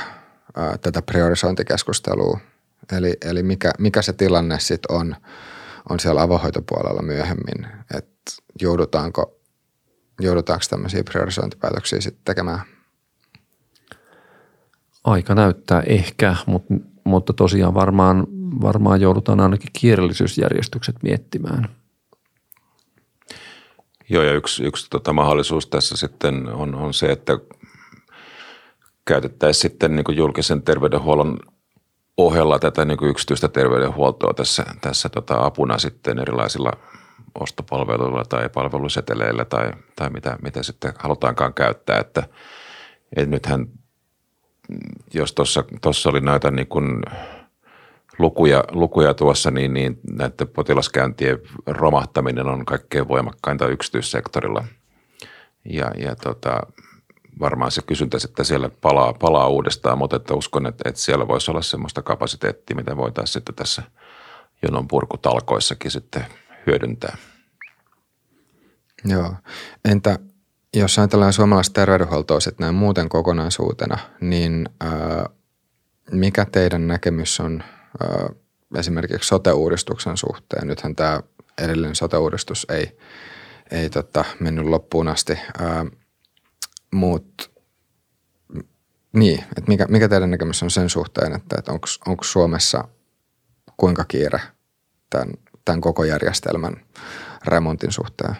[0.55, 2.39] ää, tätä priorisointikeskustelua?
[2.91, 5.15] Eli, eli mikä, mikä se tilanne sitten on,
[5.89, 7.67] on siellä avohoitopuolella myöhemmin?
[7.97, 8.09] Et
[8.61, 9.39] joudutaanko,
[10.19, 12.61] joudutaanko tämmöisiä priorisointipäätöksiä sitten tekemään?
[15.03, 18.27] Aika näyttää ehkä, mutta, mutta tosiaan varmaan,
[18.61, 21.69] varmaan joudutaan ainakin kiireellisyysjärjestykset miettimään.
[24.09, 27.39] Joo, ja yksi, yksi tota, mahdollisuus tässä sitten on, on se, että
[29.05, 31.39] käytettäisiin sitten niin julkisen terveydenhuollon
[32.17, 36.71] ohella tätä niin yksityistä terveydenhuoltoa tässä, tässä tota apuna sitten erilaisilla
[37.39, 41.99] ostopalveluilla tai palveluseteleillä tai, tai mitä, mitä sitten halutaankaan käyttää.
[41.99, 42.23] Että,
[43.15, 43.67] että nythän,
[45.13, 45.35] jos
[45.81, 47.01] tuossa oli näitä niin kuin
[48.19, 54.63] lukuja, lukuja tuossa, niin, niin näiden potilaskäyntien romahtaminen on kaikkein voimakkainta yksityissektorilla.
[55.69, 56.59] Ja, ja tota,
[57.39, 61.51] varmaan se kysyntä sitten siellä palaa, palaa uudestaan, mutta että uskon, että, että siellä voisi
[61.51, 63.83] olla semmoista kapasiteettia, mitä voitaisiin sitten tässä
[64.61, 66.25] jonon purkutalkoissakin sitten
[66.67, 67.17] hyödyntää.
[69.05, 69.35] Joo.
[69.85, 70.19] Entä
[70.73, 75.29] jos ajatellaan suomalaista terveydenhuoltoa sitten näin muuten kokonaisuutena, niin ää,
[76.11, 77.63] mikä teidän näkemys on
[78.75, 80.67] esimerkiksi sote-uudistuksen suhteen?
[80.67, 81.21] Nythän tämä
[81.57, 82.97] edellinen sote-uudistus ei,
[83.71, 85.39] ei tota, mennyt loppuun asti.
[86.93, 87.49] Mutta
[89.13, 91.71] niin, että mikä, mikä teidän näkemys on sen suhteen, että, että
[92.07, 92.87] onko Suomessa
[93.77, 94.41] kuinka kiire
[95.09, 95.33] tämän,
[95.65, 96.85] tämän koko järjestelmän
[97.45, 98.35] remontin suhteen?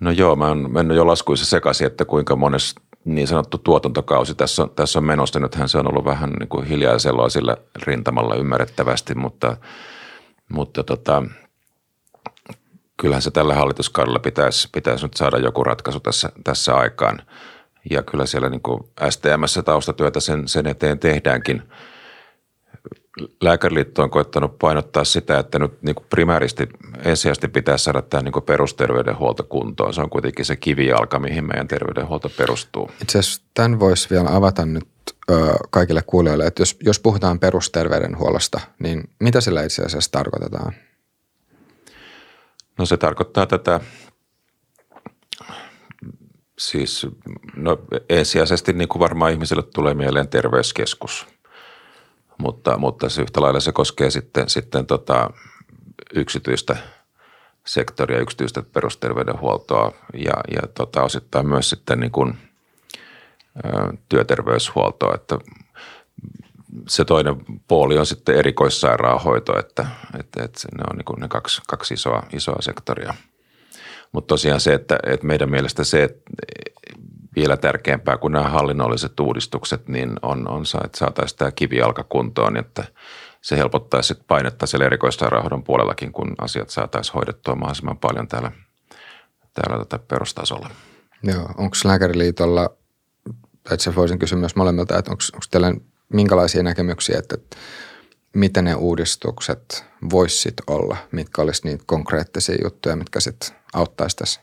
[0.00, 4.62] No joo, mä oon mennyt jo laskuissa sekaisin, että kuinka monessa niin sanottu tuotantokausi tässä
[4.62, 5.40] on, tässä on menossa.
[5.40, 9.56] Nythän se on ollut vähän niin kuin hiljaisella sillä rintamalla ymmärrettävästi, mutta,
[10.48, 11.22] mutta tota,
[12.96, 17.22] kyllähän se tällä hallituskaudella pitäisi, pitäisi nyt saada joku ratkaisu tässä, tässä aikaan.
[17.90, 21.62] Ja kyllä siellä niin kuin STMssä taustatyötä sen, sen eteen tehdäänkin.
[23.40, 26.68] Lääkäriliitto on koittanut painottaa sitä, että nyt niin kuin primääristi
[27.04, 29.94] ensisijaisesti pitää saada tämä niin kuin perusterveydenhuolto kuntoon.
[29.94, 32.90] Se on kuitenkin se kivijalka, mihin meidän terveydenhuolto perustuu.
[33.02, 34.88] Itse asiassa tämän voisi vielä avata nyt
[35.30, 35.34] ö,
[35.70, 40.72] kaikille kuulijoille, että jos, jos puhutaan perusterveydenhuollosta, niin mitä sillä itse asiassa tarkoitetaan?
[42.78, 43.80] No se tarkoittaa tätä,
[46.58, 47.06] siis
[47.56, 51.26] no ensisijaisesti niin kuin varmaan ihmiselle tulee mieleen terveyskeskus,
[52.38, 55.30] mutta, mutta se yhtä lailla se koskee sitten, sitten tota
[56.14, 56.76] yksityistä
[57.66, 62.38] sektoria, yksityistä perusterveydenhuoltoa ja, ja tota, osittain myös sitten niin kuin,
[63.64, 65.38] ö, työterveyshuoltoa, että
[66.88, 67.36] se toinen
[67.68, 69.86] puoli on sitten erikoissairaanhoito, että,
[70.18, 73.14] että, että ne on niin ne kaksi, kaksi isoa, isoa sektoria.
[74.12, 76.20] Mutta tosiaan se, että, että meidän mielestä se, että
[77.36, 82.84] vielä tärkeämpää kuin nämä hallinnolliset uudistukset, niin on, on että saataisiin tämä kivijalka kuntoon, että
[83.40, 88.52] se helpottaisi painetta siellä erikoissairaanhoidon puolellakin, kun asiat saataisiin hoidettua mahdollisimman paljon täällä,
[89.54, 90.70] täällä tätä tota perustasolla.
[91.22, 92.70] Joo, onko Lääkäriliitolla,
[93.72, 95.74] itse voisin kysyä myös molemmilta, että onko, teillä
[96.12, 97.56] minkälaisia näkemyksiä, että
[98.34, 104.40] miten ne uudistukset voisit olla, mitkä olisi niitä konkreettisia juttuja, mitkä sitten auttaisi tässä?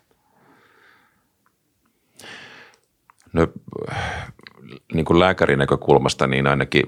[3.34, 3.48] No
[4.94, 6.84] niin kuin lääkärin näkökulmasta, niin ainakin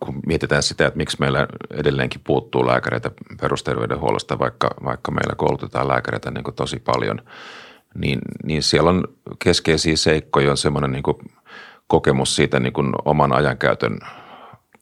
[0.00, 6.30] kun mietitään sitä, että miksi meillä edelleenkin puuttuu lääkäreitä perusterveydenhuollosta, vaikka, vaikka meillä koulutetaan lääkäreitä
[6.30, 7.22] niin kuin tosi paljon,
[7.94, 9.04] niin, niin siellä on
[9.38, 11.16] keskeisiä seikkoja, on semmoinen niin kuin
[11.86, 13.98] kokemus siitä niin kuin oman ajankäytön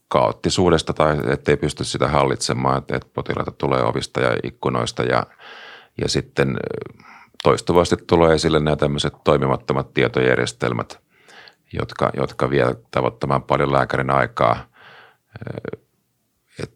[0.09, 5.27] kaoottisuudesta tai ettei pysty sitä hallitsemaan, että, potilaita tulee ovista ja ikkunoista ja,
[6.01, 6.57] ja sitten
[7.43, 11.01] toistuvasti tulee esille nämä tämmöiset toimimattomat tietojärjestelmät,
[11.73, 14.67] jotka, jotka vie tavoittamaan paljon lääkärin aikaa.
[16.63, 16.75] Et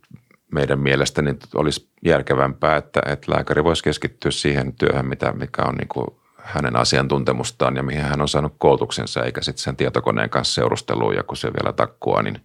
[0.52, 5.74] meidän mielestä niin olisi järkevämpää, että, että lääkäri voisi keskittyä siihen työhön, mitä, mikä on
[5.74, 10.54] niin kuin hänen asiantuntemustaan ja mihin hän on saanut koulutuksensa, eikä sitten sen tietokoneen kanssa
[10.54, 12.40] seurusteluun ja kun se vielä takkua, niin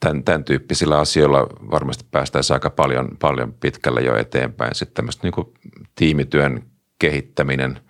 [0.00, 4.74] tämän, tämän tyyppisillä asioilla varmasti päästäisiin aika paljon, paljon pitkälle jo eteenpäin.
[4.74, 5.54] Sitten tämmöistä niin
[5.94, 6.62] tiimityön
[6.98, 7.80] kehittäminen,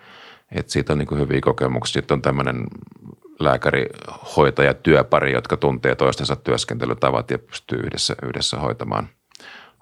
[0.53, 1.93] että siitä on niin kuin hyviä kokemuksia.
[1.93, 2.65] Sitten on tämmöinen
[3.41, 9.09] lääkäri-hoitaja-työpari, jotka tuntee toistensa työskentelytavat ja pystyy yhdessä, yhdessä hoitamaan–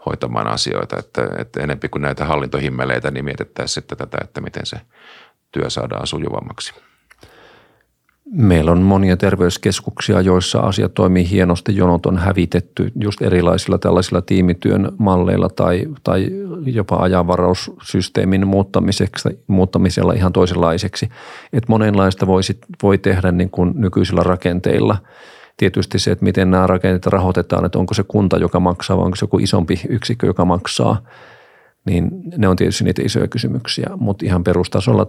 [0.07, 0.99] hoitamaan asioita.
[0.99, 4.81] Että, että enempi kuin näitä hallintohimmeleitä, niin mietittäisiin sitten tätä, että miten se
[5.53, 6.75] työ saadaan sujuvammaksi.
[8.33, 11.77] Meillä on monia terveyskeskuksia, joissa asiat toimii hienosti.
[11.77, 16.29] Jonot on hävitetty just erilaisilla tällaisilla tiimityön malleilla tai, tai
[16.65, 18.47] jopa ajanvaraussysteemin
[19.47, 21.09] muuttamisella ihan toisenlaiseksi.
[21.53, 24.97] Et monenlaista voi, sit, voi tehdä niin kuin nykyisillä rakenteilla–
[25.57, 29.17] tietysti se, että miten nämä rakenteet rahoitetaan, että onko se kunta, joka maksaa vai onko
[29.17, 31.03] se joku isompi yksikkö, joka maksaa,
[31.87, 35.07] niin ne on tietysti niitä isoja kysymyksiä, mutta ihan perustasolla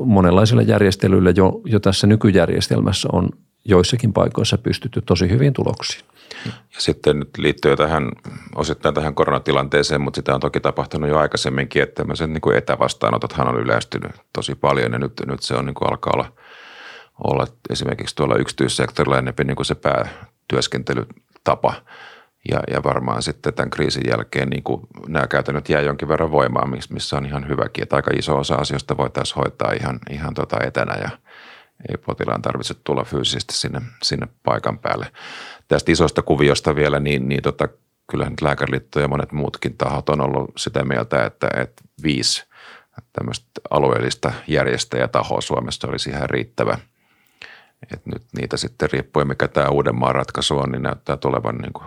[0.00, 3.28] monenlaisilla järjestelyillä jo, jo tässä nykyjärjestelmässä on
[3.64, 6.04] joissakin paikoissa pystytty tosi hyvin tuloksiin.
[6.46, 8.08] Ja sitten nyt liittyy tähän,
[8.54, 13.48] osittain tähän koronatilanteeseen, mutta sitä on toki tapahtunut jo aikaisemminkin, että tämmöiset niin kuin etävastaanotothan
[13.48, 16.32] on yleistynyt tosi paljon ja nyt, nyt se on niin kuin alkaa olla,
[17.24, 21.74] olla esimerkiksi tuolla yksityissektorilla enemmän niin kuin se päätyöskentelytapa.
[22.50, 26.70] Ja, ja varmaan sitten tämän kriisin jälkeen niin kuin nämä käytännöt jää jonkin verran voimaan,
[26.90, 30.94] missä on ihan hyväkin, että aika iso osa asioista voitaisiin hoitaa ihan, ihan tota etänä
[30.94, 31.10] ja
[31.88, 35.06] ei potilaan tarvitse tulla fyysisesti sinne, sinne paikan päälle
[35.68, 37.68] tästä isosta kuviosta vielä, niin, niin tota,
[38.10, 42.44] kyllähän nyt Lääkäriliitto ja monet muutkin tahot on ollut sitä mieltä, että, että viisi
[43.12, 46.78] tämmöistä alueellista järjestäjätahoa Suomessa olisi ihan riittävä.
[47.92, 51.86] Et nyt niitä sitten riippuen, mikä tämä Uudenmaan ratkaisu on, niin näyttää tulevan niin kuin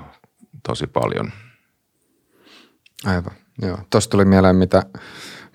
[0.68, 1.32] tosi paljon.
[3.06, 3.78] Aivan, joo.
[3.90, 4.84] Tuosta tuli mieleen, mitä,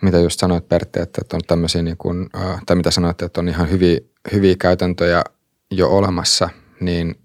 [0.02, 2.30] mitä just sanoit Pertti, että on tämmöisiä niin kuin,
[2.66, 3.98] tai mitä sanoit, että on ihan hyviä,
[4.32, 5.24] hyviä käytäntöjä
[5.70, 6.48] jo olemassa,
[6.80, 7.20] niin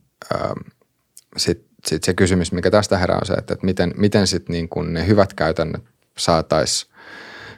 [1.37, 4.93] sitten sit se kysymys, mikä tästä herää on se, että, että miten, miten sitten niin
[4.93, 5.83] ne hyvät käytännöt
[6.17, 6.91] saataisiin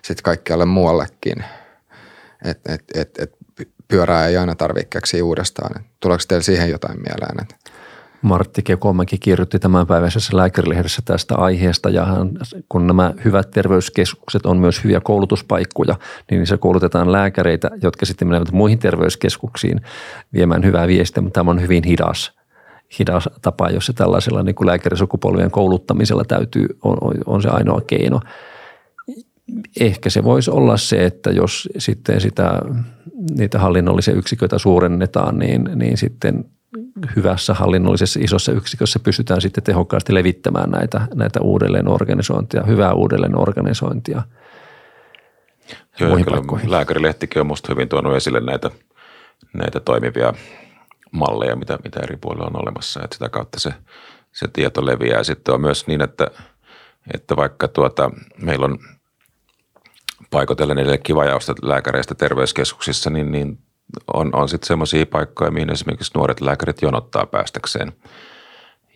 [0.04, 1.44] sitten kaikkialle muuallekin.
[2.46, 3.34] Että et, et, et
[3.88, 5.86] pyörää ei aina tarvitse keksiä uudestaan.
[6.00, 7.42] Tuleeko teillä siihen jotain mieleen?
[7.42, 7.56] Että
[8.28, 12.08] Martti Kekomäki kirjoitti tämänpäiväisessä lääkärilehdessä tästä aiheesta ja
[12.70, 15.96] kun nämä hyvät terveyskeskukset on myös hyviä koulutuspaikkoja,
[16.32, 19.82] niin se koulutetaan lääkäreitä, jotka sitten menevät muihin terveyskeskuksiin
[20.34, 22.38] viemään hyvää viestiä, mutta tämä on hyvin hidas
[23.00, 28.20] hidas tapa, jossa tällaisella niin kuin lääkärisukupolvien kouluttamisella täytyy, on, on se ainoa keino.
[29.80, 32.62] Ehkä se voisi olla se, että jos sitten sitä,
[33.38, 36.46] niitä hallinnollisia yksiköitä suurennetaan, niin, niin sitten
[37.16, 44.22] hyvässä hallinnollisessa isossa yksikössä pystytään sitten tehokkaasti levittämään näitä, näitä uudelleenorganisointia, hyvää uudelleenorganisointia.
[46.00, 46.18] Joo,
[46.68, 48.72] lääkärilehtikin on minusta hyvin tuonut esille näitä,
[49.54, 50.34] näitä toimivia
[51.12, 53.74] malleja, mitä, mitä eri puolilla on olemassa, että sitä kautta se,
[54.32, 55.24] se tieto leviää.
[55.24, 56.28] Sitten on myös niin, että,
[57.14, 58.80] että vaikka tuota, meillä on
[60.30, 63.60] paikotellen edelleen kivajaosta lääkäreistä terveyskeskuksissa, niin, niin
[64.14, 67.94] on, on sitten semmoisia paikkoja, mihin esimerkiksi nuoret lääkärit jonottaa päästäkseen.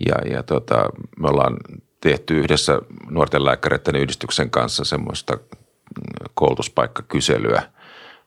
[0.08, 1.58] Ja, ja tota, me ollaan
[2.02, 5.38] tehty yhdessä nuorten lääkäreiden yhdistyksen kanssa semmoista
[6.34, 7.64] koulutuspaikkakyselyä–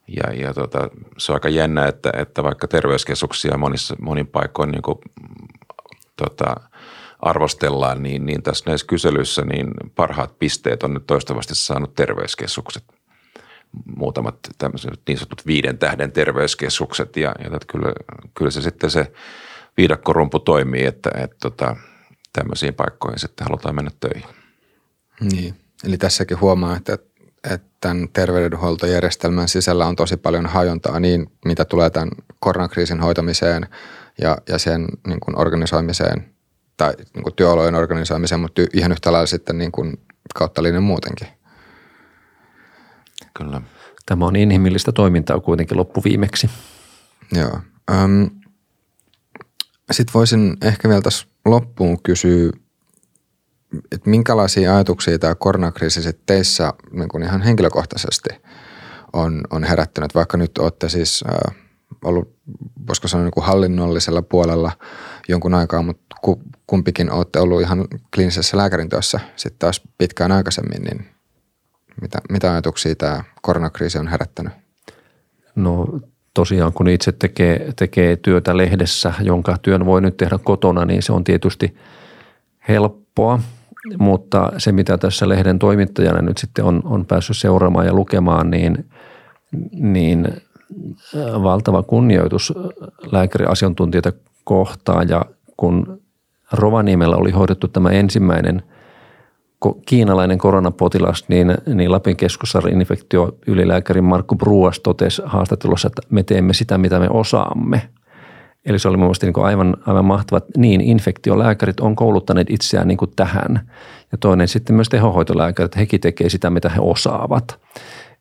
[0.09, 4.83] ja, ja tota, se on aika jännä, että, että vaikka terveyskeskuksia monissa, monin paikoin niin
[4.83, 4.99] kuin,
[6.17, 6.55] tota,
[7.21, 12.85] arvostellaan, niin, niin tässä näissä kyselyissä niin parhaat pisteet on nyt toistavasti saanut terveyskeskukset.
[13.97, 17.93] Muutamat tämmöiset niin sanotut viiden tähden terveyskeskukset ja, ja että kyllä,
[18.35, 19.13] kyllä se sitten se
[19.77, 21.77] viidakkorumpu toimii, että, että tota,
[22.33, 24.37] tämmöisiin paikkoihin sitten halutaan mennä töihin.
[25.21, 26.99] Niin, eli tässäkin huomaa, että
[27.51, 32.09] että tämän terveydenhuoltojärjestelmän sisällä on tosi paljon hajontaa niin, mitä tulee tämän
[32.39, 33.67] koronakriisin hoitamiseen
[34.21, 36.35] ja, ja sen niin kuin organisoimiseen
[36.77, 40.01] tai niin kuin työolojen organisoimiseen, mutta ihan yhtä lailla sitten niin kuin
[40.35, 41.29] kautta muutenkin.
[43.39, 43.61] Kyllä.
[44.07, 46.51] Tämä on inhimillistä toimintaa kuitenkin loppuviimeksi.
[47.33, 47.61] Joo.
[47.91, 48.31] Öm,
[49.91, 52.51] sitten voisin ehkä vielä tässä loppuun kysyä
[53.93, 58.29] että minkälaisia ajatuksia tämä koronakriisi sitten teissä niin kuin ihan henkilökohtaisesti
[59.13, 61.57] on, on herättänyt, vaikka nyt olette siis äh,
[62.05, 62.37] ollut,
[62.87, 64.73] voisiko sanoa niin kuin hallinnollisella puolella
[65.29, 66.17] jonkun aikaa, mutta
[66.67, 71.14] kumpikin olette ollut ihan kliinisessä lääkärin työssä sitten taas pitkään aikaisemmin, niin
[72.01, 74.53] mitä, mitä ajatuksia tämä koronakriisi on herättänyt?
[75.55, 76.01] No
[76.35, 81.13] tosiaan kun itse tekee, tekee työtä lehdessä, jonka työn voi nyt tehdä kotona, niin se
[81.13, 81.77] on tietysti
[82.69, 83.41] helppoa–
[83.99, 88.91] mutta se, mitä tässä lehden toimittajana nyt sitten on, on päässyt seuraamaan ja lukemaan, niin,
[89.73, 92.53] niin äh, valtava kunnioitus
[93.13, 94.13] lääkäriasiantuntijoita
[94.45, 95.09] kohtaan.
[95.09, 95.25] Ja
[95.57, 96.01] kun
[96.53, 98.63] Rovaniemellä oli hoidettu tämä ensimmäinen
[99.73, 106.53] kiinalainen koronapotilas, niin, niin Lapin keskussairaala infektio ylilääkäri Markku Bruas totesi haastattelussa, että me teemme
[106.53, 107.83] sitä, mitä me osaamme–
[108.67, 112.89] Eli se oli mun mielestä niin aivan, aivan mahtava, että niin infektiolääkärit on kouluttaneet itseään
[112.89, 113.71] niin kuin tähän.
[114.13, 117.59] Ja toinen sitten myös tehohoitolääkärit, hekin tekee sitä, mitä he osaavat.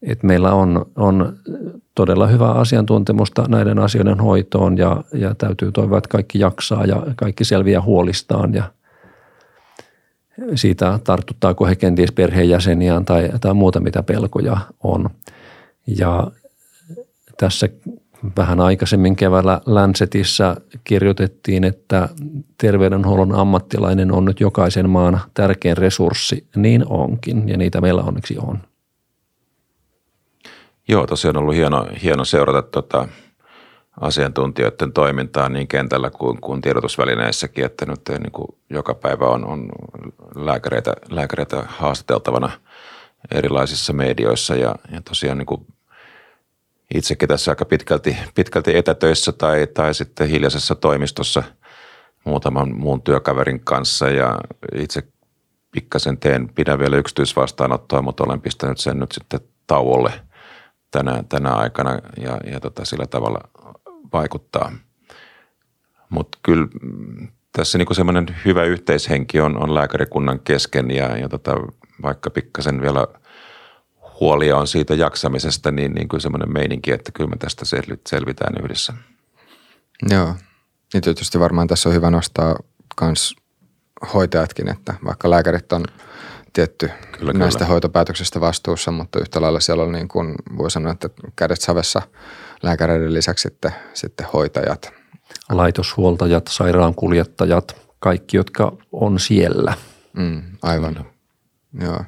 [0.02, 1.38] Et meillä on, on
[1.96, 7.46] todella hyvää asiantuntemusta näiden asioiden hoitoon ja, ja täytyy toivoa, että kaikki jaksaa ja kaikki
[7.46, 8.64] selviää huolistaan ja
[10.56, 15.10] siitä tartuttaako he kenties perheenjäseniään tai, tai muuta, mitä pelkoja on.
[15.88, 16.32] Ja
[17.38, 17.70] tässä
[18.38, 22.10] vähän aikaisemmin keväällä Lancetissa kirjoitettiin, että
[22.58, 26.48] terveydenhuollon ammattilainen on nyt jokaisen maan tärkein resurssi.
[26.56, 28.60] Niin onkin ja niitä meillä onneksi on.
[30.88, 33.08] Joo, tosiaan on ollut hieno, hieno seurata tota
[34.02, 39.70] asiantuntijoiden toimintaa niin kentällä kuin, kuin tiedotusvälineissäkin, että nyt niin kuin joka päivä on, on
[40.36, 42.52] lääkäreitä, lääkäreitä haastateltavana
[43.32, 45.68] erilaisissa medioissa ja, ja tosiaan niin kuin
[46.94, 51.44] itsekin tässä aika pitkälti, pitkälti etätöissä tai, tai sitten hiljaisessa toimistossa
[52.24, 54.40] muutaman muun työkaverin kanssa ja
[54.76, 55.04] itse
[55.72, 60.12] pikkasen teen, pidän vielä yksityisvastaanottoa, mutta olen pistänyt sen nyt sitten tauolle
[60.92, 63.40] tänä, tänä aikana ja, ja tota, sillä tavalla
[64.14, 64.72] vaikuttaa.
[66.10, 66.68] Mutta kyllä
[67.52, 71.56] tässä niinku semmoinen hyvä yhteishenki on, on lääkärikunnan kesken ja, ja tota,
[72.02, 73.08] vaikka pikkasen vielä–
[74.20, 77.66] huolia on siitä jaksamisesta, niin, niin kuin semmoinen meininki, että kyllä me tästä
[78.08, 78.94] selvitään yhdessä.
[80.10, 80.36] Joo,
[80.94, 82.56] niin tietysti varmaan tässä on hyvä nostaa
[83.02, 83.36] myös
[84.14, 85.86] hoitajatkin, että vaikka lääkärit on
[86.54, 87.70] tietty kyllä, näistä kyllä.
[87.70, 92.02] hoitopäätöksistä vastuussa, mutta yhtä lailla siellä on niin kuin voi sanoa, että kädet savessa
[92.64, 94.94] lääkäreiden lisäksi sitten, sitten hoitajat.
[95.52, 99.74] Laitoshuoltajat, sairaankuljettajat, kaikki, jotka on siellä.
[100.14, 101.06] Mm, aivan,
[101.82, 102.04] joo.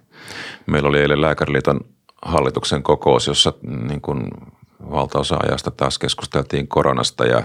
[0.65, 1.79] Meillä oli eilen Lääkäriliiton
[2.21, 3.53] hallituksen kokous, jossa
[3.87, 4.27] niin kuin
[4.91, 7.43] valtaosa ajasta taas keskusteltiin koronasta ja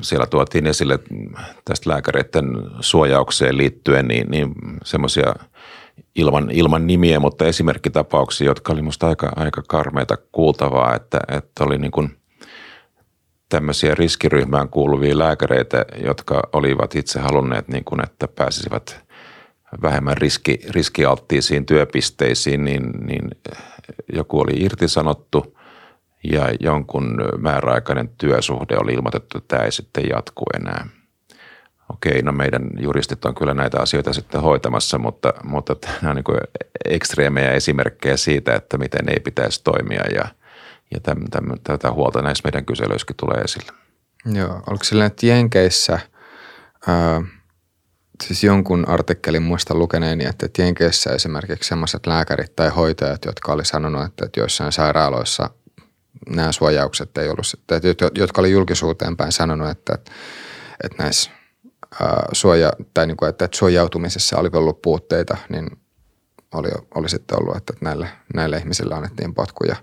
[0.00, 0.98] siellä tuotiin esille
[1.64, 2.46] tästä lääkäreiden
[2.80, 4.54] suojaukseen liittyen niin, niin
[4.84, 5.34] semmoisia
[6.14, 11.78] ilman, ilman nimiä, mutta esimerkkitapauksia, jotka oli musta aika, aika karmeita kuultavaa, että, että oli
[11.78, 12.16] niin kuin
[13.48, 19.04] tämmöisiä riskiryhmään kuuluvia lääkäreitä, jotka olivat itse halunneet, niin kuin, että pääsisivät
[19.82, 23.30] vähemmän riski, riskialttiisiin työpisteisiin, niin, niin
[24.12, 25.58] joku oli irtisanottu
[26.32, 30.86] ja jonkun määräaikainen työsuhde oli ilmoitettu, että tämä ei sitten jatku enää.
[31.92, 36.68] Okei, no meidän juristit on kyllä näitä asioita sitten hoitamassa, mutta, mutta nämä on niin
[36.84, 40.24] ekstreemejä esimerkkejä siitä, että miten ei pitäisi toimia ja,
[40.94, 43.72] ja täm, täm, tätä huolta näissä meidän kyselyissäkin tulee esille.
[44.32, 45.98] Joo, oliko sillä että Jenkeissä
[46.86, 47.22] ää,–
[48.22, 54.04] siis jonkun artikkelin muista lukeneeni, että Jenkeissä esimerkiksi sellaiset lääkärit tai hoitajat, jotka oli sanonut,
[54.04, 55.50] että, että joissain sairaaloissa
[56.28, 59.98] nämä suojaukset ei ollut, että jotka oli julkisuuteen päin sanonut, että,
[60.84, 61.30] että näissä
[62.32, 65.70] suoja, tai niin kuin, että, että suojautumisessa oli ollut puutteita, niin
[66.54, 69.76] oli, oli sitten ollut, että näille, näille ihmisille annettiin potkuja.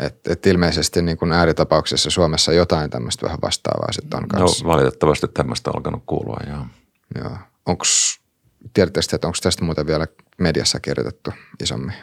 [0.00, 4.64] Että et ilmeisesti niin kuin ääritapauksessa Suomessa jotain tämmöistä vähän vastaavaa sitten on kanssa.
[4.64, 6.66] No valitettavasti tämmöistä on alkanut kuulua, joo.
[7.14, 7.38] Joo.
[7.66, 7.84] Onko,
[8.74, 10.06] tiedätte että onko tästä muuten vielä
[10.38, 11.30] mediassa kirjoitettu
[11.62, 11.94] isommin?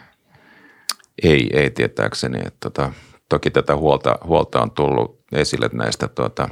[1.23, 2.39] Ei, ei tietääkseni.
[2.39, 2.93] Että tota,
[3.29, 6.49] toki tätä huolta, huolta on tullut esille näistä tota,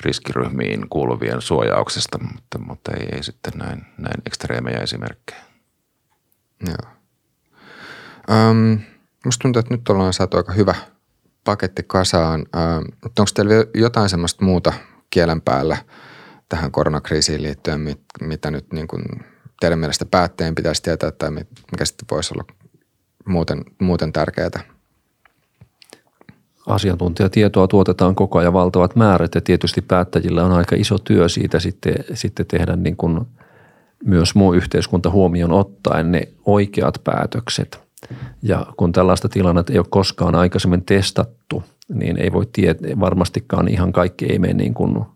[0.00, 5.40] riskiryhmiin kuuluvien suojauksesta, mutta, mutta ei, ei sitten näin, näin ekstreemejä esimerkkejä.
[6.66, 6.92] Joo.
[8.50, 8.80] Um,
[9.24, 10.74] musta tuntuu, että nyt ollaan saatu aika hyvä
[11.44, 12.40] paketti kasaan.
[12.40, 14.72] Um, onko teillä jotain semmoista muuta
[15.10, 15.76] kielen päällä–
[16.50, 19.02] tähän koronakriisiin liittyen, mit, mitä nyt niin kuin
[19.60, 22.44] teidän mielestä päättäjien pitäisi tietää tai mikä sitten voisi olla
[23.26, 24.79] muuten, muuten tärkeää?
[26.70, 31.94] Asiantuntijatietoa tuotetaan koko ajan valtavat määrät ja tietysti päättäjillä on aika iso työ siitä sitten,
[32.14, 33.20] sitten tehdä niin kuin
[34.04, 37.80] myös muu yhteiskunta huomioon ottaen ne oikeat päätökset.
[38.42, 41.62] Ja kun tällaista tilannetta ei ole koskaan aikaisemmin testattu,
[41.94, 44.98] niin ei voi tietää, varmastikaan ihan kaikki ei mene niin kuin–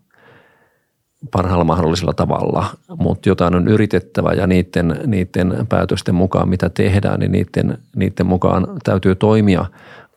[1.30, 2.66] parhaalla mahdollisella tavalla,
[2.98, 8.66] mutta jotain on yritettävä ja niiden, niiden päätösten mukaan, mitä tehdään, niin niiden, niiden mukaan
[8.84, 9.66] täytyy toimia,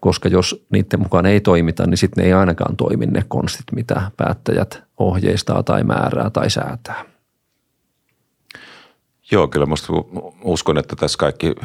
[0.02, 4.12] koska jos niiden mukaan ei toimita, niin sitten ne ei ainakaan toimi ne konstit, mitä
[4.18, 7.06] päättäjät ohjeistaa tai määrää tai säätää.
[9.32, 9.93] Joo, kyllä musta
[10.43, 11.56] uskon, että tässä kaikki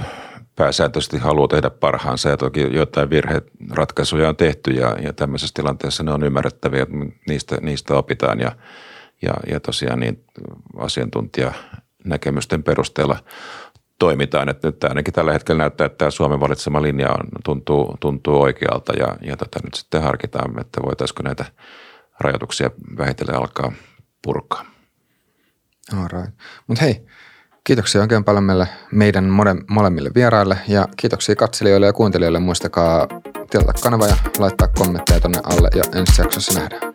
[0.57, 6.13] pääsääntöisesti haluaa tehdä parhaansa ja toki jotain virheratkaisuja on tehty ja, ja tämmöisessä tilanteessa ne
[6.13, 6.97] on ymmärrettäviä, että
[7.29, 8.53] niistä, niistä opitaan ja–
[9.23, 10.25] ja, ja tosiaan niin
[10.77, 13.17] asiantuntijanäkemysten perusteella
[14.03, 14.49] toimitaan.
[14.49, 18.93] Että nyt ainakin tällä hetkellä näyttää, että tämä Suomen valitsema linja on, tuntuu, tuntuu oikealta
[18.93, 21.45] ja, ja tätä nyt sitten harkitaan, että voitaisiko näitä
[22.21, 23.73] rajoituksia vähitellen alkaa
[24.23, 24.65] purkaa.
[25.99, 26.35] All right.
[26.67, 27.07] Mutta hei,
[27.65, 32.39] kiitoksia oikein paljon meille, meidän mole, molemmille vieraille ja kiitoksia katselijoille ja kuuntelijoille.
[32.39, 33.07] Muistakaa
[33.51, 36.92] tilata kanava ja laittaa kommentteja tonne alle ja ensi jaksossa nähdään.